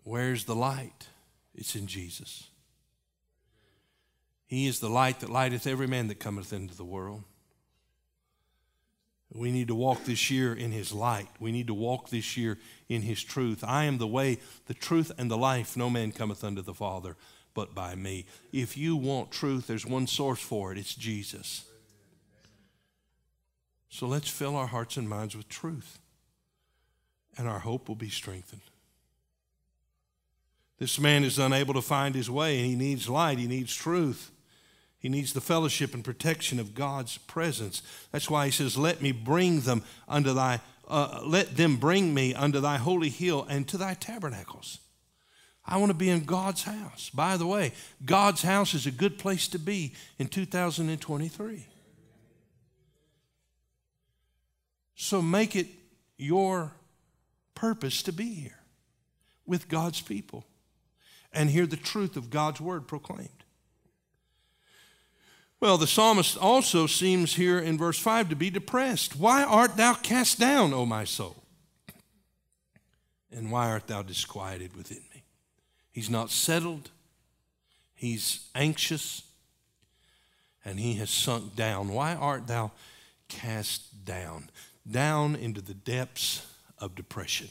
Where's 0.01 0.45
the 0.45 0.55
light? 0.55 1.05
It's 1.53 1.75
in 1.75 1.85
Jesus. 1.85 2.47
He 4.47 4.65
is 4.65 4.79
the 4.79 4.89
light 4.89 5.19
that 5.19 5.29
lighteth 5.29 5.67
every 5.67 5.85
man 5.85 6.07
that 6.07 6.19
cometh 6.19 6.51
into 6.51 6.75
the 6.75 6.83
world. 6.83 7.21
We 9.31 9.51
need 9.51 9.67
to 9.67 9.75
walk 9.75 10.05
this 10.05 10.31
year 10.31 10.55
in 10.55 10.71
His 10.71 10.91
light. 10.91 11.29
We 11.39 11.51
need 11.51 11.67
to 11.67 11.75
walk 11.75 12.09
this 12.09 12.35
year 12.35 12.57
in 12.87 13.03
His 13.03 13.21
truth. 13.21 13.63
I 13.63 13.83
am 13.83 13.99
the 13.99 14.07
way, 14.07 14.39
the 14.65 14.73
truth, 14.73 15.11
and 15.19 15.29
the 15.29 15.37
life. 15.37 15.77
No 15.77 15.91
man 15.91 16.11
cometh 16.11 16.43
unto 16.43 16.63
the 16.63 16.73
Father 16.73 17.15
but 17.53 17.75
by 17.75 17.93
me. 17.93 18.25
If 18.51 18.77
you 18.77 18.95
want 18.95 19.29
truth, 19.29 19.67
there's 19.67 19.85
one 19.85 20.07
source 20.07 20.41
for 20.41 20.71
it 20.71 20.79
it's 20.79 20.95
Jesus. 20.95 21.68
So 23.89 24.07
let's 24.07 24.29
fill 24.29 24.55
our 24.55 24.67
hearts 24.67 24.97
and 24.97 25.09
minds 25.09 25.35
with 25.35 25.49
truth, 25.49 25.99
and 27.37 27.47
our 27.47 27.59
hope 27.59 27.87
will 27.87 27.95
be 27.95 28.09
strengthened. 28.09 28.61
This 30.77 30.99
man 30.99 31.23
is 31.23 31.37
unable 31.37 31.73
to 31.73 31.81
find 31.81 32.15
his 32.15 32.29
way, 32.29 32.59
and 32.59 32.67
he 32.67 32.75
needs 32.75 33.09
light, 33.09 33.37
he 33.37 33.47
needs 33.47 33.75
truth. 33.75 34.31
He 34.99 35.07
needs 35.07 35.31
the 35.31 35.41
fellowship 35.41 35.93
and 35.93 36.03
protection 36.03 36.59
of 36.59 36.75
God's 36.75 37.17
presence. 37.17 37.81
That's 38.11 38.29
why 38.29 38.45
he 38.45 38.51
says, 38.51 38.77
Let 38.77 39.01
me 39.01 39.13
bring 39.13 39.61
them 39.61 39.83
unto 40.09 40.33
thy, 40.33 40.59
uh, 40.89 41.21
let 41.25 41.55
them 41.55 41.77
bring 41.77 42.13
me 42.13 42.33
unto 42.33 42.59
thy 42.59 42.77
holy 42.77 43.09
hill 43.09 43.47
and 43.49 43.65
to 43.69 43.77
thy 43.77 43.93
tabernacles. 43.93 44.79
I 45.65 45.77
want 45.77 45.91
to 45.91 45.97
be 45.97 46.09
in 46.09 46.25
God's 46.25 46.63
house. 46.63 47.09
By 47.13 47.37
the 47.37 47.47
way, 47.47 47.71
God's 48.03 48.41
house 48.41 48.73
is 48.73 48.87
a 48.87 48.91
good 48.91 49.17
place 49.17 49.47
to 49.49 49.59
be 49.59 49.93
in 50.17 50.27
2023. 50.27 51.65
So 55.01 55.21
make 55.21 55.55
it 55.55 55.67
your 56.17 56.73
purpose 57.55 58.03
to 58.03 58.11
be 58.11 58.33
here 58.33 58.59
with 59.45 59.69
God's 59.69 60.01
people 60.01 60.43
and 61.31 61.49
hear 61.49 61.65
the 61.65 61.77
truth 61.77 62.17
of 62.17 62.29
God's 62.29 62.59
word 62.59 62.85
proclaimed. 62.85 63.29
Well, 65.61 65.77
the 65.77 65.87
psalmist 65.87 66.37
also 66.37 66.85
seems 66.85 67.35
here 67.35 67.59
in 67.59 67.77
verse 67.77 67.97
5 67.97 68.27
to 68.27 68.35
be 68.35 68.49
depressed. 68.49 69.15
Why 69.15 69.41
art 69.41 69.77
thou 69.77 69.93
cast 69.93 70.37
down, 70.37 70.73
O 70.73 70.85
my 70.85 71.05
soul? 71.05 71.43
And 73.31 73.49
why 73.53 73.69
art 73.69 73.87
thou 73.87 74.01
disquieted 74.01 74.75
within 74.75 75.03
me? 75.15 75.23
He's 75.93 76.09
not 76.09 76.29
settled, 76.29 76.89
he's 77.95 78.49
anxious, 78.53 79.23
and 80.65 80.77
he 80.77 80.95
has 80.95 81.09
sunk 81.09 81.55
down. 81.55 81.87
Why 81.87 82.15
art 82.15 82.47
thou 82.47 82.71
cast 83.29 84.03
down? 84.03 84.49
Down 84.89 85.35
into 85.35 85.61
the 85.61 85.73
depths 85.73 86.45
of 86.77 86.95
depression. 86.95 87.49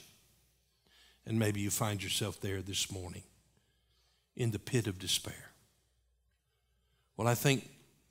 And 1.26 1.38
maybe 1.38 1.60
you 1.60 1.70
find 1.70 2.02
yourself 2.02 2.40
there 2.40 2.62
this 2.62 2.90
morning 2.90 3.22
in 4.36 4.50
the 4.50 4.58
pit 4.58 4.86
of 4.86 4.98
despair. 4.98 5.50
Well, 7.16 7.28
I 7.28 7.34
think 7.34 7.68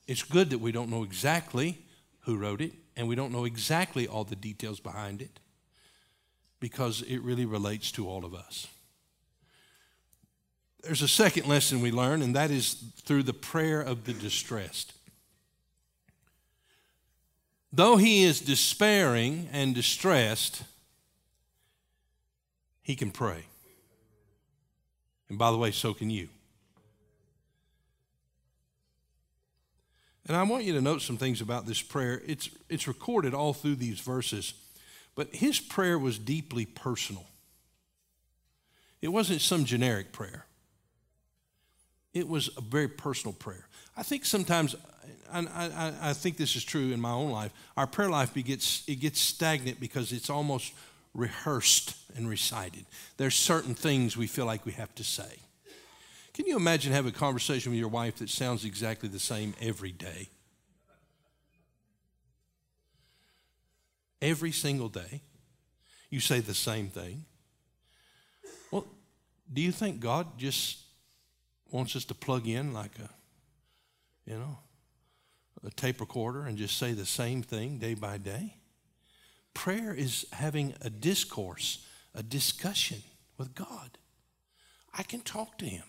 it's 0.07 0.23
good 0.23 0.51
that 0.51 0.59
we 0.59 0.71
don't 0.71 0.89
know 0.89 1.03
exactly 1.03 1.79
who 2.21 2.37
wrote 2.37 2.61
it 2.61 2.73
and 2.95 3.07
we 3.07 3.15
don't 3.15 3.31
know 3.31 3.45
exactly 3.45 4.07
all 4.07 4.23
the 4.23 4.35
details 4.35 4.79
behind 4.79 5.21
it 5.21 5.39
because 6.59 7.01
it 7.03 7.19
really 7.19 7.45
relates 7.45 7.91
to 7.93 8.07
all 8.07 8.25
of 8.25 8.33
us. 8.33 8.67
There's 10.83 11.01
a 11.01 11.07
second 11.07 11.47
lesson 11.47 11.81
we 11.81 11.91
learn, 11.91 12.21
and 12.21 12.35
that 12.35 12.51
is 12.51 12.73
through 13.03 13.23
the 13.23 13.33
prayer 13.33 13.81
of 13.81 14.05
the 14.05 14.13
distressed. 14.13 14.93
Though 17.77 17.97
he 17.97 18.23
is 18.23 18.41
despairing 18.41 19.49
and 19.51 19.75
distressed, 19.75 20.63
he 22.81 22.95
can 22.95 23.11
pray. 23.11 23.43
And 25.29 25.37
by 25.37 25.51
the 25.51 25.59
way, 25.59 25.69
so 25.69 25.93
can 25.93 26.09
you. 26.09 26.27
And 30.27 30.35
I 30.35 30.41
want 30.41 30.63
you 30.63 30.73
to 30.73 30.81
note 30.81 31.03
some 31.03 31.17
things 31.17 31.39
about 31.39 31.67
this 31.67 31.79
prayer. 31.79 32.19
It's, 32.25 32.49
it's 32.67 32.87
recorded 32.87 33.35
all 33.35 33.53
through 33.53 33.75
these 33.75 33.99
verses, 33.99 34.55
but 35.13 35.35
his 35.35 35.59
prayer 35.59 35.99
was 35.99 36.17
deeply 36.17 36.65
personal. 36.65 37.27
It 39.03 39.09
wasn't 39.09 39.41
some 39.41 39.65
generic 39.65 40.11
prayer, 40.11 40.47
it 42.11 42.27
was 42.27 42.49
a 42.57 42.61
very 42.61 42.87
personal 42.87 43.33
prayer. 43.33 43.67
I 43.95 44.01
think 44.01 44.25
sometimes, 44.25 44.75
I, 45.31 45.39
I, 45.39 45.93
I 46.09 46.13
think 46.13 46.37
this 46.37 46.55
is 46.55 46.63
true 46.63 46.91
in 46.91 46.99
my 46.99 47.11
own 47.11 47.31
life, 47.31 47.51
our 47.75 47.87
prayer 47.87 48.09
life 48.09 48.33
gets, 48.33 48.83
it 48.87 48.95
gets 48.95 49.19
stagnant 49.19 49.79
because 49.79 50.11
it's 50.11 50.29
almost 50.29 50.73
rehearsed 51.13 51.95
and 52.15 52.29
recited. 52.29 52.85
There's 53.17 53.35
certain 53.35 53.75
things 53.75 54.15
we 54.15 54.27
feel 54.27 54.45
like 54.45 54.65
we 54.65 54.71
have 54.73 54.93
to 54.95 55.03
say. 55.03 55.39
Can 56.33 56.45
you 56.45 56.55
imagine 56.55 56.93
having 56.93 57.11
a 57.11 57.17
conversation 57.17 57.71
with 57.71 57.79
your 57.79 57.89
wife 57.89 58.17
that 58.17 58.29
sounds 58.29 58.63
exactly 58.63 59.09
the 59.09 59.19
same 59.19 59.55
every 59.59 59.91
day? 59.91 60.29
Every 64.21 64.51
single 64.51 64.89
day, 64.89 65.21
you 66.09 66.19
say 66.19 66.39
the 66.39 66.53
same 66.53 66.89
thing. 66.89 67.25
Well, 68.71 68.85
do 69.51 69.61
you 69.61 69.71
think 69.71 69.99
God 69.99 70.37
just 70.37 70.79
wants 71.71 71.95
us 71.95 72.05
to 72.05 72.13
plug 72.15 72.47
in 72.47 72.73
like 72.73 72.97
a, 72.99 73.09
you 74.29 74.37
know, 74.37 74.57
a 75.63 75.71
tape 75.71 75.99
recorder 75.99 76.43
and 76.43 76.57
just 76.57 76.77
say 76.77 76.93
the 76.93 77.05
same 77.05 77.41
thing 77.41 77.77
day 77.77 77.93
by 77.93 78.17
day? 78.17 78.55
Prayer 79.53 79.93
is 79.93 80.25
having 80.33 80.73
a 80.81 80.89
discourse, 80.89 81.85
a 82.13 82.21
discussion 82.21 83.01
with 83.37 83.55
God. 83.55 83.97
I 84.97 85.03
can 85.03 85.21
talk 85.21 85.57
to 85.59 85.65
Him. 85.65 85.83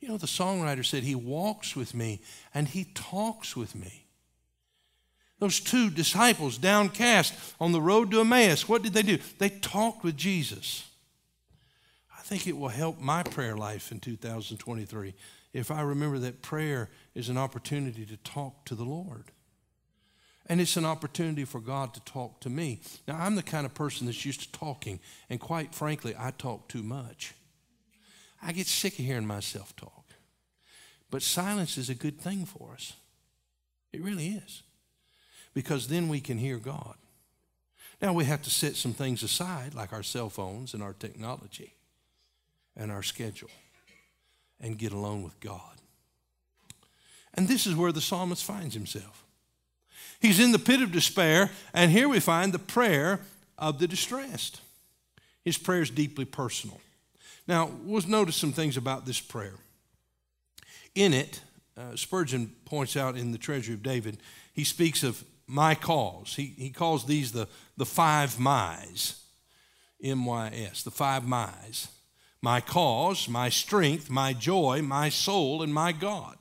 You 0.00 0.08
know, 0.08 0.16
the 0.16 0.26
songwriter 0.26 0.84
said, 0.84 1.04
He 1.04 1.14
walks 1.14 1.76
with 1.76 1.94
me 1.94 2.20
and 2.52 2.68
He 2.68 2.84
talks 2.94 3.56
with 3.56 3.74
me. 3.74 4.06
Those 5.38 5.60
two 5.60 5.90
disciples, 5.90 6.58
downcast 6.58 7.34
on 7.60 7.72
the 7.72 7.80
road 7.80 8.10
to 8.12 8.20
Emmaus, 8.20 8.68
what 8.68 8.82
did 8.82 8.94
they 8.94 9.02
do? 9.02 9.18
They 9.38 9.48
talked 9.48 10.04
with 10.04 10.16
Jesus. 10.16 10.88
I 12.16 12.22
think 12.22 12.46
it 12.46 12.56
will 12.56 12.68
help 12.68 13.00
my 13.00 13.22
prayer 13.24 13.56
life 13.56 13.90
in 13.90 13.98
2023 13.98 15.14
if 15.52 15.70
I 15.70 15.82
remember 15.82 16.18
that 16.18 16.42
prayer 16.42 16.90
is 17.14 17.28
an 17.28 17.38
opportunity 17.38 18.06
to 18.06 18.16
talk 18.18 18.64
to 18.66 18.74
the 18.74 18.84
Lord. 18.84 19.32
And 20.46 20.60
it's 20.60 20.76
an 20.76 20.84
opportunity 20.84 21.44
for 21.44 21.60
God 21.60 21.94
to 21.94 22.00
talk 22.00 22.40
to 22.40 22.50
me. 22.50 22.80
Now, 23.06 23.18
I'm 23.18 23.36
the 23.36 23.42
kind 23.42 23.64
of 23.64 23.74
person 23.74 24.06
that's 24.06 24.24
used 24.24 24.42
to 24.42 24.52
talking, 24.52 24.98
and 25.30 25.38
quite 25.38 25.74
frankly, 25.74 26.14
I 26.18 26.32
talk 26.32 26.68
too 26.68 26.82
much. 26.82 27.34
I 28.42 28.52
get 28.52 28.66
sick 28.66 28.98
of 28.98 29.04
hearing 29.04 29.26
myself 29.26 29.76
talk. 29.76 30.04
But 31.10 31.22
silence 31.22 31.78
is 31.78 31.90
a 31.90 31.94
good 31.94 32.20
thing 32.20 32.44
for 32.44 32.72
us. 32.72 32.94
It 33.92 34.02
really 34.02 34.28
is. 34.28 34.62
Because 35.54 35.88
then 35.88 36.08
we 36.08 36.20
can 36.20 36.38
hear 36.38 36.56
God. 36.56 36.96
Now 38.00 38.12
we 38.12 38.24
have 38.24 38.42
to 38.42 38.50
set 38.50 38.74
some 38.74 38.94
things 38.94 39.22
aside, 39.22 39.74
like 39.74 39.92
our 39.92 40.02
cell 40.02 40.28
phones 40.28 40.74
and 40.74 40.82
our 40.82 40.94
technology 40.94 41.74
and 42.74 42.90
our 42.90 43.02
schedule, 43.02 43.50
and 44.62 44.78
get 44.78 44.92
alone 44.92 45.22
with 45.22 45.38
God. 45.40 45.60
And 47.34 47.48
this 47.48 47.66
is 47.66 47.74
where 47.74 47.92
the 47.92 48.00
psalmist 48.00 48.44
finds 48.44 48.74
himself. 48.74 49.24
He's 50.20 50.38
in 50.38 50.52
the 50.52 50.58
pit 50.58 50.80
of 50.80 50.92
despair, 50.92 51.50
and 51.74 51.90
here 51.90 52.08
we 52.08 52.20
find 52.20 52.52
the 52.52 52.58
prayer 52.58 53.20
of 53.58 53.78
the 53.78 53.88
distressed. 53.88 54.60
His 55.44 55.58
prayer 55.58 55.82
is 55.82 55.90
deeply 55.90 56.24
personal. 56.24 56.80
Now, 57.48 57.70
we'll 57.82 58.06
notice 58.06 58.36
some 58.36 58.52
things 58.52 58.76
about 58.76 59.04
this 59.04 59.20
prayer. 59.20 59.54
In 60.94 61.12
it, 61.12 61.40
uh, 61.76 61.96
Spurgeon 61.96 62.52
points 62.64 62.96
out 62.96 63.16
in 63.16 63.32
the 63.32 63.38
Treasury 63.38 63.74
of 63.74 63.82
David, 63.82 64.18
he 64.52 64.62
speaks 64.62 65.02
of 65.02 65.24
my 65.48 65.74
cause. 65.74 66.36
He, 66.36 66.54
he 66.56 66.70
calls 66.70 67.04
these 67.04 67.32
the, 67.32 67.48
the 67.76 67.86
five 67.86 68.38
my's, 68.38 69.20
M 70.04 70.24
Y 70.24 70.66
S, 70.70 70.82
the 70.82 70.90
five 70.90 71.26
my's. 71.26 71.88
My 72.42 72.60
cause, 72.60 73.28
my 73.28 73.48
strength, 73.48 74.10
my 74.10 74.32
joy, 74.32 74.82
my 74.82 75.08
soul, 75.08 75.62
and 75.62 75.72
my 75.72 75.92
God. 75.92 76.36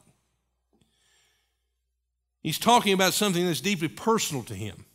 He's 2.42 2.58
talking 2.58 2.94
about 2.94 3.14
something 3.14 3.46
that's 3.46 3.62
deeply 3.62 3.88
personal 3.88 4.44
to 4.44 4.56
him. 4.56 4.86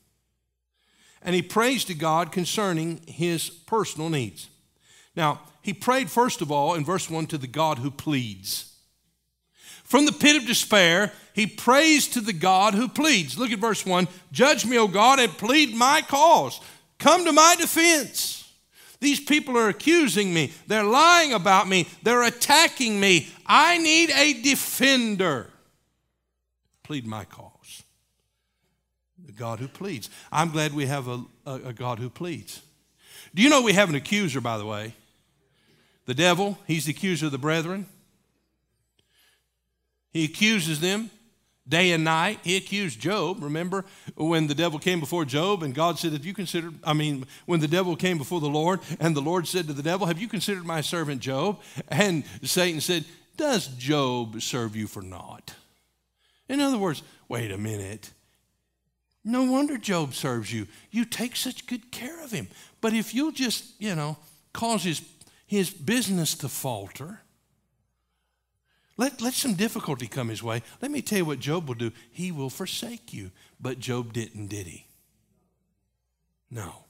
And 1.22 1.34
he 1.34 1.42
prays 1.42 1.84
to 1.84 1.94
God 1.94 2.32
concerning 2.32 3.00
his 3.06 3.48
personal 3.50 4.10
needs. 4.10 4.48
Now, 5.14 5.40
he 5.62 5.72
prayed, 5.72 6.10
first 6.10 6.42
of 6.42 6.52
all, 6.52 6.74
in 6.74 6.84
verse 6.84 7.08
1, 7.08 7.26
to 7.28 7.38
the 7.38 7.46
God 7.46 7.78
who 7.78 7.90
pleads. 7.90 8.72
From 9.82 10.04
the 10.04 10.12
pit 10.12 10.36
of 10.36 10.46
despair, 10.46 11.12
he 11.32 11.46
prays 11.46 12.08
to 12.08 12.20
the 12.20 12.32
God 12.32 12.74
who 12.74 12.88
pleads. 12.88 13.38
Look 13.38 13.52
at 13.52 13.60
verse 13.60 13.86
1 13.86 14.08
Judge 14.32 14.66
me, 14.66 14.78
O 14.78 14.88
God, 14.88 15.20
and 15.20 15.30
plead 15.30 15.74
my 15.74 16.02
cause. 16.02 16.60
Come 16.98 17.24
to 17.24 17.32
my 17.32 17.54
defense. 17.58 18.35
These 19.00 19.20
people 19.20 19.56
are 19.58 19.68
accusing 19.68 20.32
me. 20.32 20.52
They're 20.66 20.84
lying 20.84 21.32
about 21.32 21.68
me. 21.68 21.88
They're 22.02 22.22
attacking 22.22 22.98
me. 22.98 23.28
I 23.44 23.78
need 23.78 24.10
a 24.10 24.42
defender. 24.42 25.50
Plead 26.82 27.06
my 27.06 27.24
cause. 27.24 27.82
The 29.24 29.32
God 29.32 29.58
who 29.58 29.68
pleads. 29.68 30.08
I'm 30.30 30.50
glad 30.50 30.72
we 30.72 30.86
have 30.86 31.08
a, 31.08 31.24
a, 31.44 31.54
a 31.54 31.72
God 31.72 31.98
who 31.98 32.08
pleads. 32.08 32.62
Do 33.34 33.42
you 33.42 33.50
know 33.50 33.62
we 33.62 33.72
have 33.74 33.88
an 33.88 33.94
accuser, 33.94 34.40
by 34.40 34.56
the 34.56 34.66
way? 34.66 34.94
The 36.06 36.14
devil, 36.14 36.58
he's 36.66 36.86
the 36.86 36.92
accuser 36.92 37.26
of 37.26 37.32
the 37.32 37.38
brethren. 37.38 37.86
He 40.12 40.24
accuses 40.24 40.80
them 40.80 41.10
day 41.68 41.92
and 41.92 42.04
night. 42.04 42.40
He 42.42 42.56
accused 42.56 43.00
Job. 43.00 43.42
Remember 43.42 43.84
when 44.14 44.46
the 44.46 44.54
devil 44.54 44.78
came 44.78 45.00
before 45.00 45.24
Job 45.24 45.62
and 45.62 45.74
God 45.74 45.98
said, 45.98 46.12
Have 46.12 46.24
you 46.24 46.34
considered, 46.34 46.74
I 46.84 46.92
mean, 46.92 47.26
when 47.46 47.60
the 47.60 47.68
devil 47.68 47.96
came 47.96 48.18
before 48.18 48.40
the 48.40 48.48
Lord 48.48 48.80
and 49.00 49.16
the 49.16 49.22
Lord 49.22 49.46
said 49.46 49.66
to 49.66 49.72
the 49.72 49.82
devil, 49.82 50.06
Have 50.06 50.20
you 50.20 50.28
considered 50.28 50.64
my 50.64 50.80
servant 50.80 51.20
Job? 51.20 51.60
And 51.88 52.24
Satan 52.42 52.80
said, 52.80 53.04
Does 53.36 53.68
Job 53.68 54.40
serve 54.42 54.76
you 54.76 54.86
for 54.86 55.02
naught? 55.02 55.54
In 56.48 56.60
other 56.60 56.78
words, 56.78 57.02
wait 57.28 57.50
a 57.50 57.58
minute. 57.58 58.10
No 59.24 59.42
wonder 59.44 59.76
Job 59.76 60.14
serves 60.14 60.52
you. 60.52 60.68
You 60.92 61.04
take 61.04 61.34
such 61.34 61.66
good 61.66 61.90
care 61.90 62.22
of 62.22 62.30
him. 62.30 62.46
But 62.80 62.92
if 62.92 63.12
you'll 63.12 63.32
just, 63.32 63.80
you 63.80 63.96
know, 63.96 64.16
cause 64.52 64.84
his 64.84 65.02
his 65.46 65.70
business 65.70 66.34
to 66.34 66.48
falter. 66.48 67.20
Let, 68.96 69.20
let 69.20 69.34
some 69.34 69.54
difficulty 69.54 70.06
come 70.06 70.28
his 70.28 70.42
way. 70.42 70.62
Let 70.80 70.90
me 70.90 71.02
tell 71.02 71.18
you 71.18 71.24
what 71.24 71.38
Job 71.38 71.68
will 71.68 71.74
do. 71.74 71.92
He 72.10 72.32
will 72.32 72.50
forsake 72.50 73.12
you. 73.12 73.30
But 73.60 73.78
Job 73.78 74.12
didn't, 74.12 74.46
did 74.48 74.66
he? 74.66 74.86
No. 76.50 76.86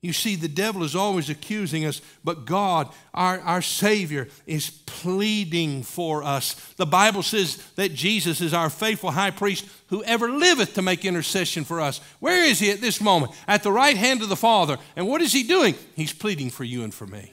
You 0.00 0.12
see, 0.12 0.36
the 0.36 0.48
devil 0.48 0.84
is 0.84 0.94
always 0.94 1.28
accusing 1.28 1.84
us, 1.84 2.00
but 2.22 2.44
God, 2.44 2.88
our, 3.12 3.40
our 3.40 3.60
Savior, 3.60 4.28
is 4.46 4.70
pleading 4.70 5.82
for 5.82 6.22
us. 6.22 6.54
The 6.76 6.86
Bible 6.86 7.24
says 7.24 7.56
that 7.74 7.94
Jesus 7.94 8.40
is 8.40 8.54
our 8.54 8.70
faithful 8.70 9.10
high 9.10 9.32
priest 9.32 9.66
who 9.88 10.04
ever 10.04 10.30
liveth 10.30 10.74
to 10.74 10.82
make 10.82 11.04
intercession 11.04 11.64
for 11.64 11.80
us. 11.80 12.00
Where 12.20 12.44
is 12.44 12.60
he 12.60 12.70
at 12.70 12.80
this 12.80 13.00
moment? 13.00 13.32
At 13.48 13.64
the 13.64 13.72
right 13.72 13.96
hand 13.96 14.22
of 14.22 14.28
the 14.28 14.36
Father. 14.36 14.78
And 14.94 15.08
what 15.08 15.20
is 15.20 15.32
he 15.32 15.42
doing? 15.42 15.74
He's 15.96 16.12
pleading 16.12 16.50
for 16.50 16.62
you 16.62 16.84
and 16.84 16.94
for 16.94 17.06
me. 17.06 17.32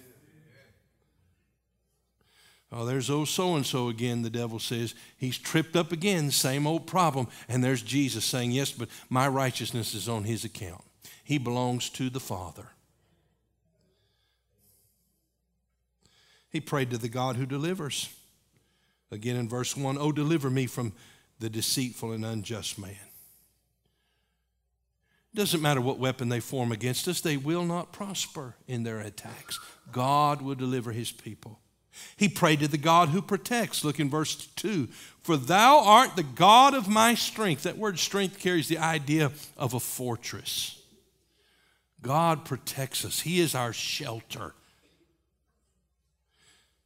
Oh, 2.78 2.84
there's 2.84 3.10
old 3.10 3.30
so 3.30 3.56
and 3.56 3.66
so 3.66 3.88
again, 3.88 4.22
the 4.22 4.30
devil 4.30 4.60
says. 4.60 4.96
He's 5.18 5.38
tripped 5.38 5.78
up 5.78 5.94
again, 5.94 6.30
same 6.30 6.68
old 6.68 6.88
problem. 6.88 7.30
And 7.48 7.64
there's 7.64 7.82
Jesus 7.82 8.26
saying, 8.26 8.52
Yes, 8.52 8.72
but 8.72 8.90
my 9.10 9.30
righteousness 9.30 9.94
is 9.94 10.10
on 10.10 10.26
his 10.26 10.44
account. 10.44 10.84
He 11.24 11.38
belongs 11.38 11.90
to 11.92 12.10
the 12.10 12.20
Father. 12.20 12.68
He 16.50 16.60
prayed 16.60 16.92
to 16.92 16.98
the 16.98 17.08
God 17.08 17.38
who 17.38 17.46
delivers. 17.46 18.14
Again 19.10 19.38
in 19.38 19.48
verse 19.48 19.78
1 19.78 19.98
Oh, 19.98 20.12
deliver 20.12 20.50
me 20.50 20.66
from 20.66 20.92
the 21.40 21.50
deceitful 21.50 22.12
and 22.12 22.26
unjust 22.26 22.78
man. 22.78 22.92
It 25.34 25.38
doesn't 25.38 25.62
matter 25.62 25.80
what 25.80 25.98
weapon 25.98 26.28
they 26.28 26.42
form 26.42 26.74
against 26.74 27.08
us, 27.08 27.22
they 27.22 27.38
will 27.38 27.64
not 27.64 27.94
prosper 27.94 28.56
in 28.68 28.84
their 28.84 29.00
attacks. 29.00 29.62
God 29.94 30.42
will 30.42 30.56
deliver 30.56 30.92
his 30.92 31.14
people. 31.14 31.60
He 32.18 32.30
prayed 32.30 32.60
to 32.60 32.68
the 32.68 32.78
God 32.78 33.10
who 33.10 33.22
protects. 33.22 33.84
Look 33.84 34.00
in 34.00 34.10
verse 34.10 34.36
2 34.56 34.88
For 35.22 35.38
thou 35.38 35.80
art 35.80 36.16
the 36.16 36.24
God 36.24 36.74
of 36.74 36.88
my 36.88 37.16
strength. 37.16 37.64
That 37.64 37.78
word 37.78 38.00
strength 38.00 38.40
carries 38.40 38.68
the 38.68 38.78
idea 38.78 39.32
of 39.58 39.74
a 39.74 39.80
fortress. 39.80 40.82
God 42.02 42.46
protects 42.46 43.04
us, 43.04 43.22
He 43.22 43.40
is 43.40 43.56
our 43.56 43.74
shelter. 43.74 44.54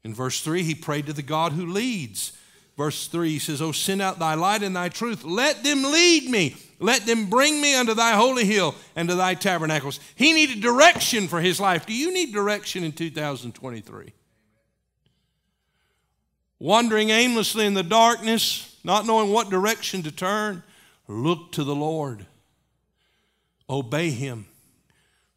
In 0.04 0.14
verse 0.14 0.42
3, 0.42 0.64
he 0.64 0.76
prayed 0.76 1.08
to 1.08 1.14
the 1.14 1.22
God 1.22 1.54
who 1.54 1.66
leads. 1.66 2.34
Verse 2.78 3.08
3, 3.08 3.30
he 3.30 3.40
says, 3.40 3.62
Oh, 3.62 3.74
send 3.74 4.02
out 4.02 4.20
thy 4.20 4.36
light 4.36 4.64
and 4.64 4.76
thy 4.76 4.90
truth. 4.90 5.26
Let 5.26 5.64
them 5.64 5.84
lead 5.84 6.30
me. 6.30 6.56
Let 6.80 7.06
them 7.06 7.30
bring 7.30 7.62
me 7.62 7.76
unto 7.76 7.94
thy 7.94 8.14
holy 8.14 8.46
hill 8.46 8.74
and 8.96 9.10
to 9.10 9.16
thy 9.16 9.34
tabernacles. 9.34 10.00
He 10.16 10.32
needed 10.32 10.62
direction 10.62 11.28
for 11.28 11.42
his 11.42 11.60
life. 11.60 11.86
Do 11.86 11.94
you 11.94 12.14
need 12.14 12.32
direction 12.32 12.86
in 12.86 12.94
2023? 12.94 14.14
Wandering 16.60 17.10
aimlessly 17.10 17.66
in 17.66 17.74
the 17.74 17.84
darkness, 17.84 18.78
not 18.84 19.06
knowing 19.06 19.32
what 19.32 19.50
direction 19.50 20.04
to 20.04 20.12
turn, 20.12 20.62
look 21.08 21.54
to 21.54 21.64
the 21.64 21.76
Lord. 21.76 22.26
Obey 23.70 24.10
him 24.10 24.48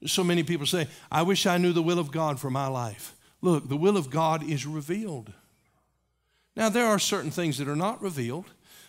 So 0.07 0.25
many 0.25 0.43
people 0.43 0.67
say, 0.67 0.89
I 1.11 1.23
wish 1.23 1.47
I 1.47 1.59
knew 1.59 1.73
the 1.73 1.83
will 1.83 1.99
of 1.99 2.11
God 2.11 2.41
for 2.41 2.51
my 2.51 2.67
life. 2.67 3.15
Look, 3.41 3.69
the 3.69 3.77
will 3.77 3.97
of 3.97 4.11
God 4.11 4.43
is 4.43 4.67
revealed. 4.67 5.33
Now, 6.57 6.69
there 6.69 6.87
are 6.87 6.99
certain 6.99 7.31
things 7.31 7.59
that 7.59 7.69
are 7.69 7.77
not 7.77 8.03
revealed, 8.03 8.47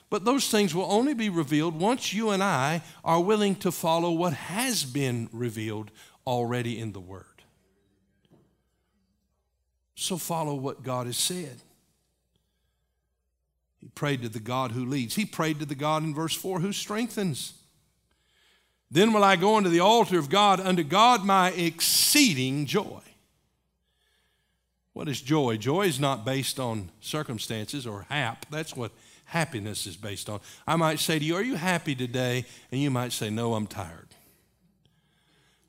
but 0.10 0.26
those 0.26 0.50
things 0.50 0.74
will 0.74 0.92
only 0.92 1.14
be 1.14 1.30
revealed 1.30 1.80
once 1.80 2.14
you 2.14 2.32
and 2.32 2.44
I 2.44 2.82
are 3.04 3.22
willing 3.22 3.56
to 3.58 3.72
follow 3.72 4.12
what 4.12 4.34
has 4.34 4.84
been 4.84 5.30
revealed 5.32 5.92
already 6.26 6.80
in 6.80 6.92
the 6.92 7.00
Word. 7.00 7.26
So 9.96 10.18
follow 10.18 10.56
what 10.56 10.84
God 10.84 11.06
has 11.06 11.18
said. 11.18 11.62
He 13.84 13.90
prayed 13.90 14.22
to 14.22 14.30
the 14.30 14.40
God 14.40 14.72
who 14.72 14.86
leads. 14.86 15.16
He 15.16 15.26
prayed 15.26 15.60
to 15.60 15.66
the 15.66 15.76
God 15.76 16.04
in 16.04 16.16
verse 16.16 16.34
4 16.34 16.62
who 16.62 16.72
strengthens. 16.72 17.54
Then 18.90 19.12
will 19.12 19.26
I 19.26 19.36
go 19.36 19.58
unto 19.58 19.70
the 19.70 19.82
altar 19.82 20.18
of 20.18 20.30
God, 20.30 20.62
unto 20.62 20.84
God 20.84 21.26
my 21.26 21.52
exceeding 21.52 22.66
joy. 22.66 23.02
What 24.94 25.10
is 25.10 25.22
joy? 25.22 25.58
Joy 25.58 25.88
is 25.88 26.00
not 26.00 26.24
based 26.24 26.62
on 26.62 26.92
circumstances 27.02 27.86
or 27.86 28.06
hap. 28.08 28.46
That's 28.50 28.74
what 28.74 28.94
happiness 29.26 29.86
is 29.86 29.98
based 29.98 30.30
on. 30.30 30.40
I 30.66 30.78
might 30.78 31.00
say 31.00 31.20
to 31.20 31.26
you, 31.26 31.36
Are 31.36 31.44
you 31.44 31.56
happy 31.56 31.94
today? 31.94 32.46
And 32.72 32.80
you 32.80 32.90
might 32.90 33.12
say, 33.12 33.30
No, 33.30 33.56
I'm 33.56 33.68
tired. 33.68 34.10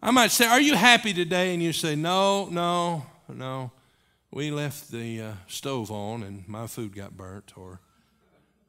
I 0.00 0.12
might 0.12 0.30
say, 0.30 0.46
Are 0.46 0.60
you 0.60 0.76
happy 0.76 1.12
today? 1.12 1.52
And 1.52 1.60
you 1.60 1.72
say, 1.72 1.96
No, 1.96 2.46
no, 2.46 3.06
no. 3.28 3.72
We 4.30 4.52
left 4.52 4.92
the 4.92 5.20
uh, 5.20 5.32
stove 5.48 5.90
on 5.90 6.22
and 6.22 6.46
my 6.46 6.68
food 6.68 6.94
got 6.94 7.16
burnt. 7.16 7.54
Or 7.56 7.80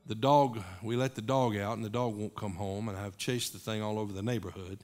the 0.07 0.15
dog, 0.15 0.59
we 0.83 0.95
let 0.95 1.15
the 1.15 1.21
dog 1.21 1.57
out 1.57 1.75
and 1.75 1.83
the 1.83 1.89
dog 1.89 2.15
won't 2.15 2.35
come 2.35 2.53
home. 2.53 2.89
And 2.89 2.97
I've 2.97 3.17
chased 3.17 3.53
the 3.53 3.59
thing 3.59 3.81
all 3.81 3.97
over 3.97 4.13
the 4.13 4.21
neighborhood. 4.21 4.79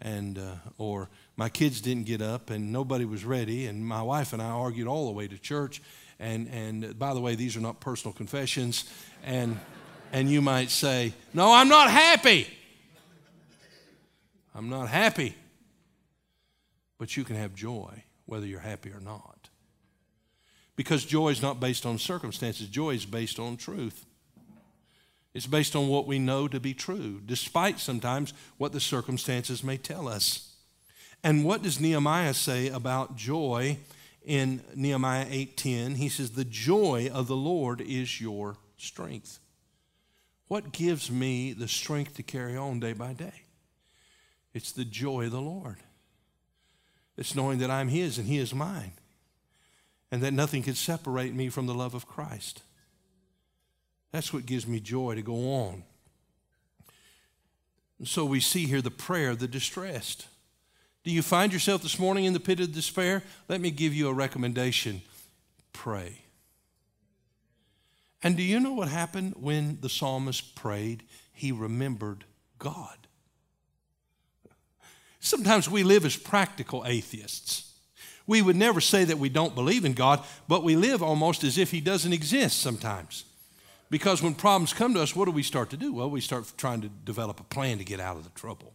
And, 0.00 0.38
uh, 0.38 0.54
or 0.78 1.08
my 1.36 1.48
kids 1.48 1.80
didn't 1.80 2.06
get 2.06 2.22
up 2.22 2.50
and 2.50 2.72
nobody 2.72 3.04
was 3.04 3.24
ready. 3.24 3.66
And 3.66 3.86
my 3.86 4.02
wife 4.02 4.32
and 4.32 4.40
I 4.40 4.48
argued 4.50 4.88
all 4.88 5.06
the 5.06 5.12
way 5.12 5.28
to 5.28 5.38
church. 5.38 5.82
And, 6.18 6.48
and 6.48 6.98
by 6.98 7.14
the 7.14 7.20
way, 7.20 7.34
these 7.34 7.56
are 7.56 7.60
not 7.60 7.80
personal 7.80 8.12
confessions. 8.12 8.90
And, 9.24 9.58
and 10.12 10.28
you 10.28 10.40
might 10.40 10.70
say, 10.70 11.12
No, 11.34 11.52
I'm 11.52 11.68
not 11.68 11.90
happy. 11.90 12.48
I'm 14.54 14.68
not 14.68 14.88
happy. 14.88 15.34
But 16.98 17.16
you 17.16 17.24
can 17.24 17.36
have 17.36 17.54
joy 17.54 18.04
whether 18.26 18.46
you're 18.46 18.60
happy 18.60 18.90
or 18.90 19.00
not. 19.00 19.50
Because 20.76 21.04
joy 21.04 21.28
is 21.28 21.42
not 21.42 21.60
based 21.60 21.84
on 21.84 21.98
circumstances, 21.98 22.68
joy 22.68 22.90
is 22.90 23.04
based 23.04 23.38
on 23.38 23.56
truth. 23.56 24.06
It's 25.34 25.46
based 25.46 25.74
on 25.74 25.88
what 25.88 26.06
we 26.06 26.18
know 26.18 26.46
to 26.46 26.60
be 26.60 26.74
true, 26.74 27.20
despite 27.24 27.80
sometimes 27.80 28.34
what 28.58 28.72
the 28.72 28.80
circumstances 28.80 29.64
may 29.64 29.78
tell 29.78 30.06
us. 30.06 30.54
And 31.24 31.44
what 31.44 31.62
does 31.62 31.80
Nehemiah 31.80 32.34
say 32.34 32.68
about 32.68 33.16
joy 33.16 33.78
in 34.24 34.62
Nehemiah 34.74 35.26
8:10? 35.30 35.94
He 35.94 36.08
says, 36.08 36.32
"The 36.32 36.44
joy 36.44 37.08
of 37.08 37.28
the 37.28 37.36
Lord 37.36 37.80
is 37.80 38.20
your 38.20 38.58
strength." 38.76 39.38
What 40.48 40.72
gives 40.72 41.10
me 41.10 41.54
the 41.54 41.68
strength 41.68 42.14
to 42.16 42.22
carry 42.22 42.56
on 42.56 42.80
day 42.80 42.92
by 42.92 43.14
day? 43.14 43.44
It's 44.52 44.72
the 44.72 44.84
joy 44.84 45.26
of 45.26 45.32
the 45.32 45.40
Lord. 45.40 45.78
It's 47.16 47.34
knowing 47.34 47.58
that 47.58 47.70
I'm 47.70 47.88
His 47.88 48.18
and 48.18 48.28
He 48.28 48.36
is 48.36 48.52
mine, 48.52 48.92
and 50.10 50.22
that 50.22 50.32
nothing 50.32 50.62
can 50.62 50.74
separate 50.74 51.32
me 51.32 51.48
from 51.48 51.66
the 51.66 51.74
love 51.74 51.94
of 51.94 52.06
Christ. 52.06 52.62
That's 54.12 54.32
what 54.32 54.46
gives 54.46 54.66
me 54.66 54.78
joy 54.78 55.14
to 55.14 55.22
go 55.22 55.52
on. 55.54 55.82
And 57.98 58.06
so 58.06 58.24
we 58.24 58.40
see 58.40 58.66
here 58.66 58.82
the 58.82 58.90
prayer 58.90 59.30
of 59.30 59.38
the 59.38 59.48
distressed. 59.48 60.26
Do 61.04 61.10
you 61.10 61.22
find 61.22 61.52
yourself 61.52 61.82
this 61.82 61.98
morning 61.98 62.24
in 62.24 62.32
the 62.32 62.40
pit 62.40 62.60
of 62.60 62.72
despair? 62.72 63.22
Let 63.48 63.60
me 63.60 63.70
give 63.70 63.94
you 63.94 64.08
a 64.08 64.12
recommendation 64.12 65.02
pray. 65.72 66.18
And 68.22 68.36
do 68.36 68.42
you 68.42 68.60
know 68.60 68.72
what 68.72 68.88
happened 68.88 69.34
when 69.36 69.78
the 69.80 69.88
psalmist 69.88 70.54
prayed? 70.54 71.02
He 71.32 71.50
remembered 71.50 72.24
God. 72.58 72.96
Sometimes 75.18 75.68
we 75.68 75.82
live 75.82 76.04
as 76.04 76.16
practical 76.16 76.84
atheists. 76.86 77.72
We 78.26 78.42
would 78.42 78.56
never 78.56 78.80
say 78.80 79.04
that 79.04 79.18
we 79.18 79.28
don't 79.28 79.54
believe 79.54 79.84
in 79.84 79.94
God, 79.94 80.24
but 80.46 80.62
we 80.62 80.76
live 80.76 81.02
almost 81.02 81.42
as 81.42 81.58
if 81.58 81.70
He 81.70 81.80
doesn't 81.80 82.12
exist 82.12 82.60
sometimes. 82.60 83.24
Because 83.92 84.22
when 84.22 84.34
problems 84.34 84.72
come 84.72 84.94
to 84.94 85.02
us, 85.02 85.14
what 85.14 85.26
do 85.26 85.32
we 85.32 85.42
start 85.42 85.68
to 85.68 85.76
do? 85.76 85.92
Well, 85.92 86.08
we 86.08 86.22
start 86.22 86.50
trying 86.56 86.80
to 86.80 86.88
develop 86.88 87.40
a 87.40 87.44
plan 87.44 87.76
to 87.76 87.84
get 87.84 88.00
out 88.00 88.16
of 88.16 88.24
the 88.24 88.30
trouble 88.30 88.72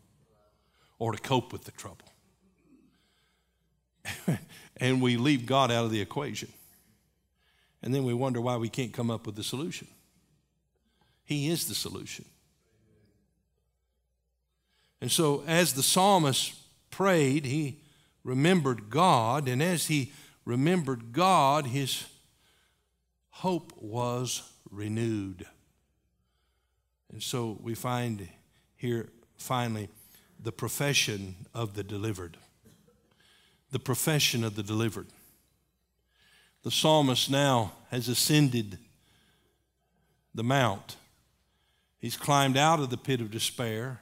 or 1.00 1.12
to 1.12 1.18
cope 1.18 1.52
with 1.52 1.64
the 1.64 1.72
trouble. 1.72 2.14
and 4.78 5.02
we 5.02 5.18
leave 5.18 5.48
God 5.48 5.72
out 5.72 5.86
of 5.86 5.90
the 5.90 6.02
equation. 6.02 6.54
And 7.82 7.96
then 7.96 8.04
we 8.04 8.14
wonder 8.14 8.40
why 8.40 8.58
we 8.58 8.70
can't 8.70 8.94
come 8.94 9.10
up 9.10 9.26
with 9.26 9.36
the 9.36 9.42
solution. 9.44 9.88
He 11.26 11.50
is 11.50 11.66
the 11.68 11.74
solution. 11.74 12.26
And 15.02 15.12
so, 15.12 15.44
as 15.48 15.74
the 15.74 15.82
psalmist 15.82 16.54
prayed, 16.92 17.44
he 17.44 17.82
remembered 18.24 18.92
God, 18.92 19.48
and 19.48 19.64
as 19.64 19.88
he 19.88 20.12
remembered 20.46 21.12
God, 21.12 21.66
his 21.66 22.06
hope 23.32 23.74
was 23.82 24.44
renewed. 24.72 25.46
And 27.12 27.22
so 27.22 27.58
we 27.62 27.74
find 27.74 28.28
here 28.76 29.10
finally 29.38 29.90
the 30.42 30.52
profession 30.52 31.36
of 31.54 31.74
the 31.74 31.84
delivered. 31.84 32.38
The 33.72 33.80
profession 33.80 34.44
of 34.44 34.56
the 34.56 34.64
delivered. 34.64 35.08
The 36.64 36.72
psalmist 36.72 37.30
now 37.30 37.74
has 37.92 38.08
ascended 38.08 38.78
the 40.34 40.44
mount. 40.44 40.98
He's 42.00 42.18
climbed 42.18 42.58
out 42.58 42.80
of 42.80 42.90
the 42.90 42.98
pit 42.98 43.22
of 43.22 43.32
despair 43.32 44.02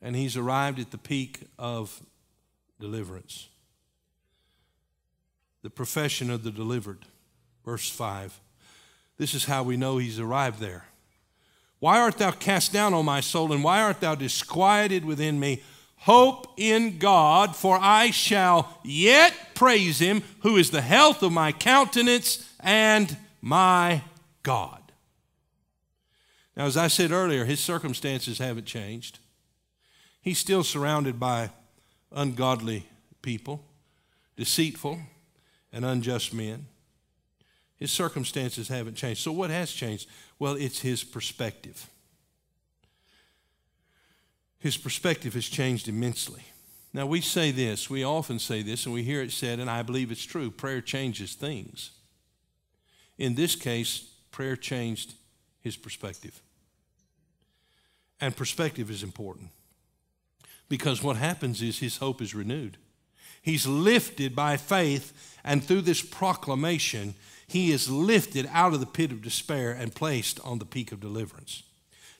and 0.00 0.14
he's 0.14 0.36
arrived 0.36 0.78
at 0.78 0.90
the 0.90 0.98
peak 0.98 1.40
of 1.58 2.00
deliverance. 2.80 3.48
The 5.62 5.70
profession 5.70 6.30
of 6.30 6.44
the 6.44 6.50
delivered. 6.50 7.04
Verse 7.64 7.90
5. 7.90 8.40
This 9.18 9.34
is 9.34 9.44
how 9.44 9.64
we 9.64 9.76
know 9.76 9.98
he's 9.98 10.20
arrived 10.20 10.60
there. 10.60 10.84
Why 11.80 12.00
art 12.00 12.18
thou 12.18 12.30
cast 12.30 12.72
down, 12.72 12.94
O 12.94 13.02
my 13.02 13.20
soul, 13.20 13.52
and 13.52 13.62
why 13.62 13.82
art 13.82 14.00
thou 14.00 14.14
disquieted 14.14 15.04
within 15.04 15.38
me? 15.38 15.62
Hope 15.96 16.54
in 16.56 16.98
God, 16.98 17.56
for 17.56 17.78
I 17.80 18.10
shall 18.10 18.78
yet 18.84 19.34
praise 19.54 19.98
him, 19.98 20.22
who 20.40 20.56
is 20.56 20.70
the 20.70 20.80
health 20.80 21.22
of 21.22 21.32
my 21.32 21.52
countenance 21.52 22.48
and 22.60 23.16
my 23.40 24.02
God. 24.42 24.80
Now, 26.56 26.66
as 26.66 26.76
I 26.76 26.88
said 26.88 27.12
earlier, 27.12 27.44
his 27.44 27.60
circumstances 27.60 28.38
haven't 28.38 28.66
changed. 28.66 29.18
He's 30.20 30.38
still 30.38 30.64
surrounded 30.64 31.20
by 31.20 31.50
ungodly 32.12 32.88
people, 33.22 33.64
deceitful 34.36 35.00
and 35.72 35.84
unjust 35.84 36.32
men. 36.32 36.66
His 37.78 37.92
circumstances 37.92 38.68
haven't 38.68 38.96
changed. 38.96 39.22
So, 39.22 39.32
what 39.32 39.50
has 39.50 39.70
changed? 39.70 40.08
Well, 40.38 40.54
it's 40.54 40.80
his 40.80 41.04
perspective. 41.04 41.88
His 44.58 44.76
perspective 44.76 45.34
has 45.34 45.46
changed 45.46 45.88
immensely. 45.88 46.42
Now, 46.92 47.06
we 47.06 47.20
say 47.20 47.50
this, 47.50 47.88
we 47.88 48.02
often 48.02 48.38
say 48.38 48.62
this, 48.62 48.86
and 48.86 48.94
we 48.94 49.02
hear 49.02 49.22
it 49.22 49.30
said, 49.30 49.60
and 49.60 49.70
I 49.70 49.82
believe 49.82 50.10
it's 50.10 50.24
true 50.24 50.50
prayer 50.50 50.80
changes 50.80 51.34
things. 51.34 51.92
In 53.18 53.34
this 53.34 53.54
case, 53.54 54.08
prayer 54.30 54.56
changed 54.56 55.14
his 55.60 55.76
perspective. 55.76 56.40
And 58.20 58.36
perspective 58.36 58.90
is 58.90 59.02
important. 59.02 59.50
Because 60.68 61.02
what 61.02 61.16
happens 61.16 61.62
is 61.62 61.78
his 61.78 61.98
hope 61.98 62.20
is 62.20 62.34
renewed. 62.34 62.76
He's 63.42 63.66
lifted 63.66 64.34
by 64.34 64.56
faith, 64.56 65.36
and 65.44 65.62
through 65.62 65.82
this 65.82 66.02
proclamation, 66.02 67.14
he 67.48 67.72
is 67.72 67.90
lifted 67.90 68.48
out 68.52 68.74
of 68.74 68.80
the 68.80 68.86
pit 68.86 69.10
of 69.10 69.22
despair 69.22 69.72
and 69.72 69.94
placed 69.94 70.38
on 70.40 70.58
the 70.58 70.66
peak 70.66 70.92
of 70.92 71.00
deliverance. 71.00 71.62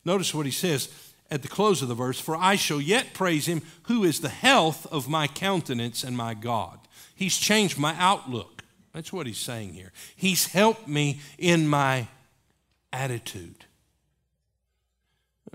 Notice 0.05 0.35
what 0.35 0.47
he 0.47 0.53
says 0.53 0.89
at 1.31 1.43
the 1.43 1.49
close 1.49 1.83
of 1.83 1.89
the 1.89 1.95
verse 1.95 2.19
For 2.19 2.35
I 2.35 2.57
shall 2.57 2.81
yet 2.81 3.13
praise 3.13 3.47
him 3.47 3.63
who 3.85 4.05
is 4.05 4.21
the 4.21 4.31
health 4.31 4.87
of 4.87 5.09
my 5.09 5.27
countenance 5.27 6.03
and 6.03 6.17
my 6.17 6.33
God. 6.33 6.81
He's 7.15 7.37
changed 7.37 7.79
my 7.79 7.95
outlook. 7.99 8.63
That's 8.95 9.13
what 9.13 9.27
he's 9.27 9.39
saying 9.39 9.75
here. 9.75 9.93
He's 10.17 10.47
helped 10.47 10.89
me 10.89 11.21
in 11.37 11.69
my 11.69 12.09
attitude. 12.93 13.67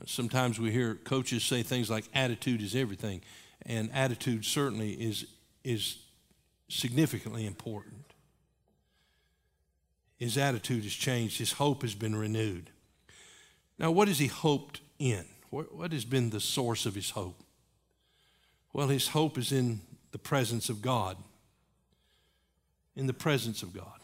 Sometimes 0.05 0.59
we 0.59 0.71
hear 0.71 0.95
coaches 0.95 1.43
say 1.43 1.63
things 1.63 1.89
like 1.89 2.05
attitude 2.13 2.61
is 2.61 2.76
everything, 2.76 3.21
and 3.65 3.89
attitude 3.91 4.45
certainly 4.45 4.91
is, 4.91 5.26
is 5.63 5.97
significantly 6.67 7.45
important. 7.45 8.02
His 10.24 10.38
attitude 10.38 10.84
has 10.84 10.93
changed, 10.93 11.38
his 11.38 11.51
hope 11.51 11.82
has 11.82 11.95
been 11.95 12.15
renewed. 12.15 12.69
Now, 13.78 13.91
what 13.91 14.07
has 14.07 14.19
he 14.19 14.28
hoped 14.28 14.80
in? 14.97 15.26
What, 15.49 15.91
has 15.91 16.05
been 16.05 16.30
the 16.30 16.39
source 16.39 16.86
of 16.86 16.95
his 16.95 17.09
hope? 17.09 17.43
Well, 18.71 18.88
his 18.88 19.09
hope 19.09 19.38
is 19.38 19.51
in 19.51 19.82
the 20.13 20.17
presence 20.17 20.69
of 20.69 20.82
God. 20.82 21.17
In 22.95 23.05
the 23.05 23.13
presence 23.13 23.63
of 23.63 23.74
God. 23.74 23.99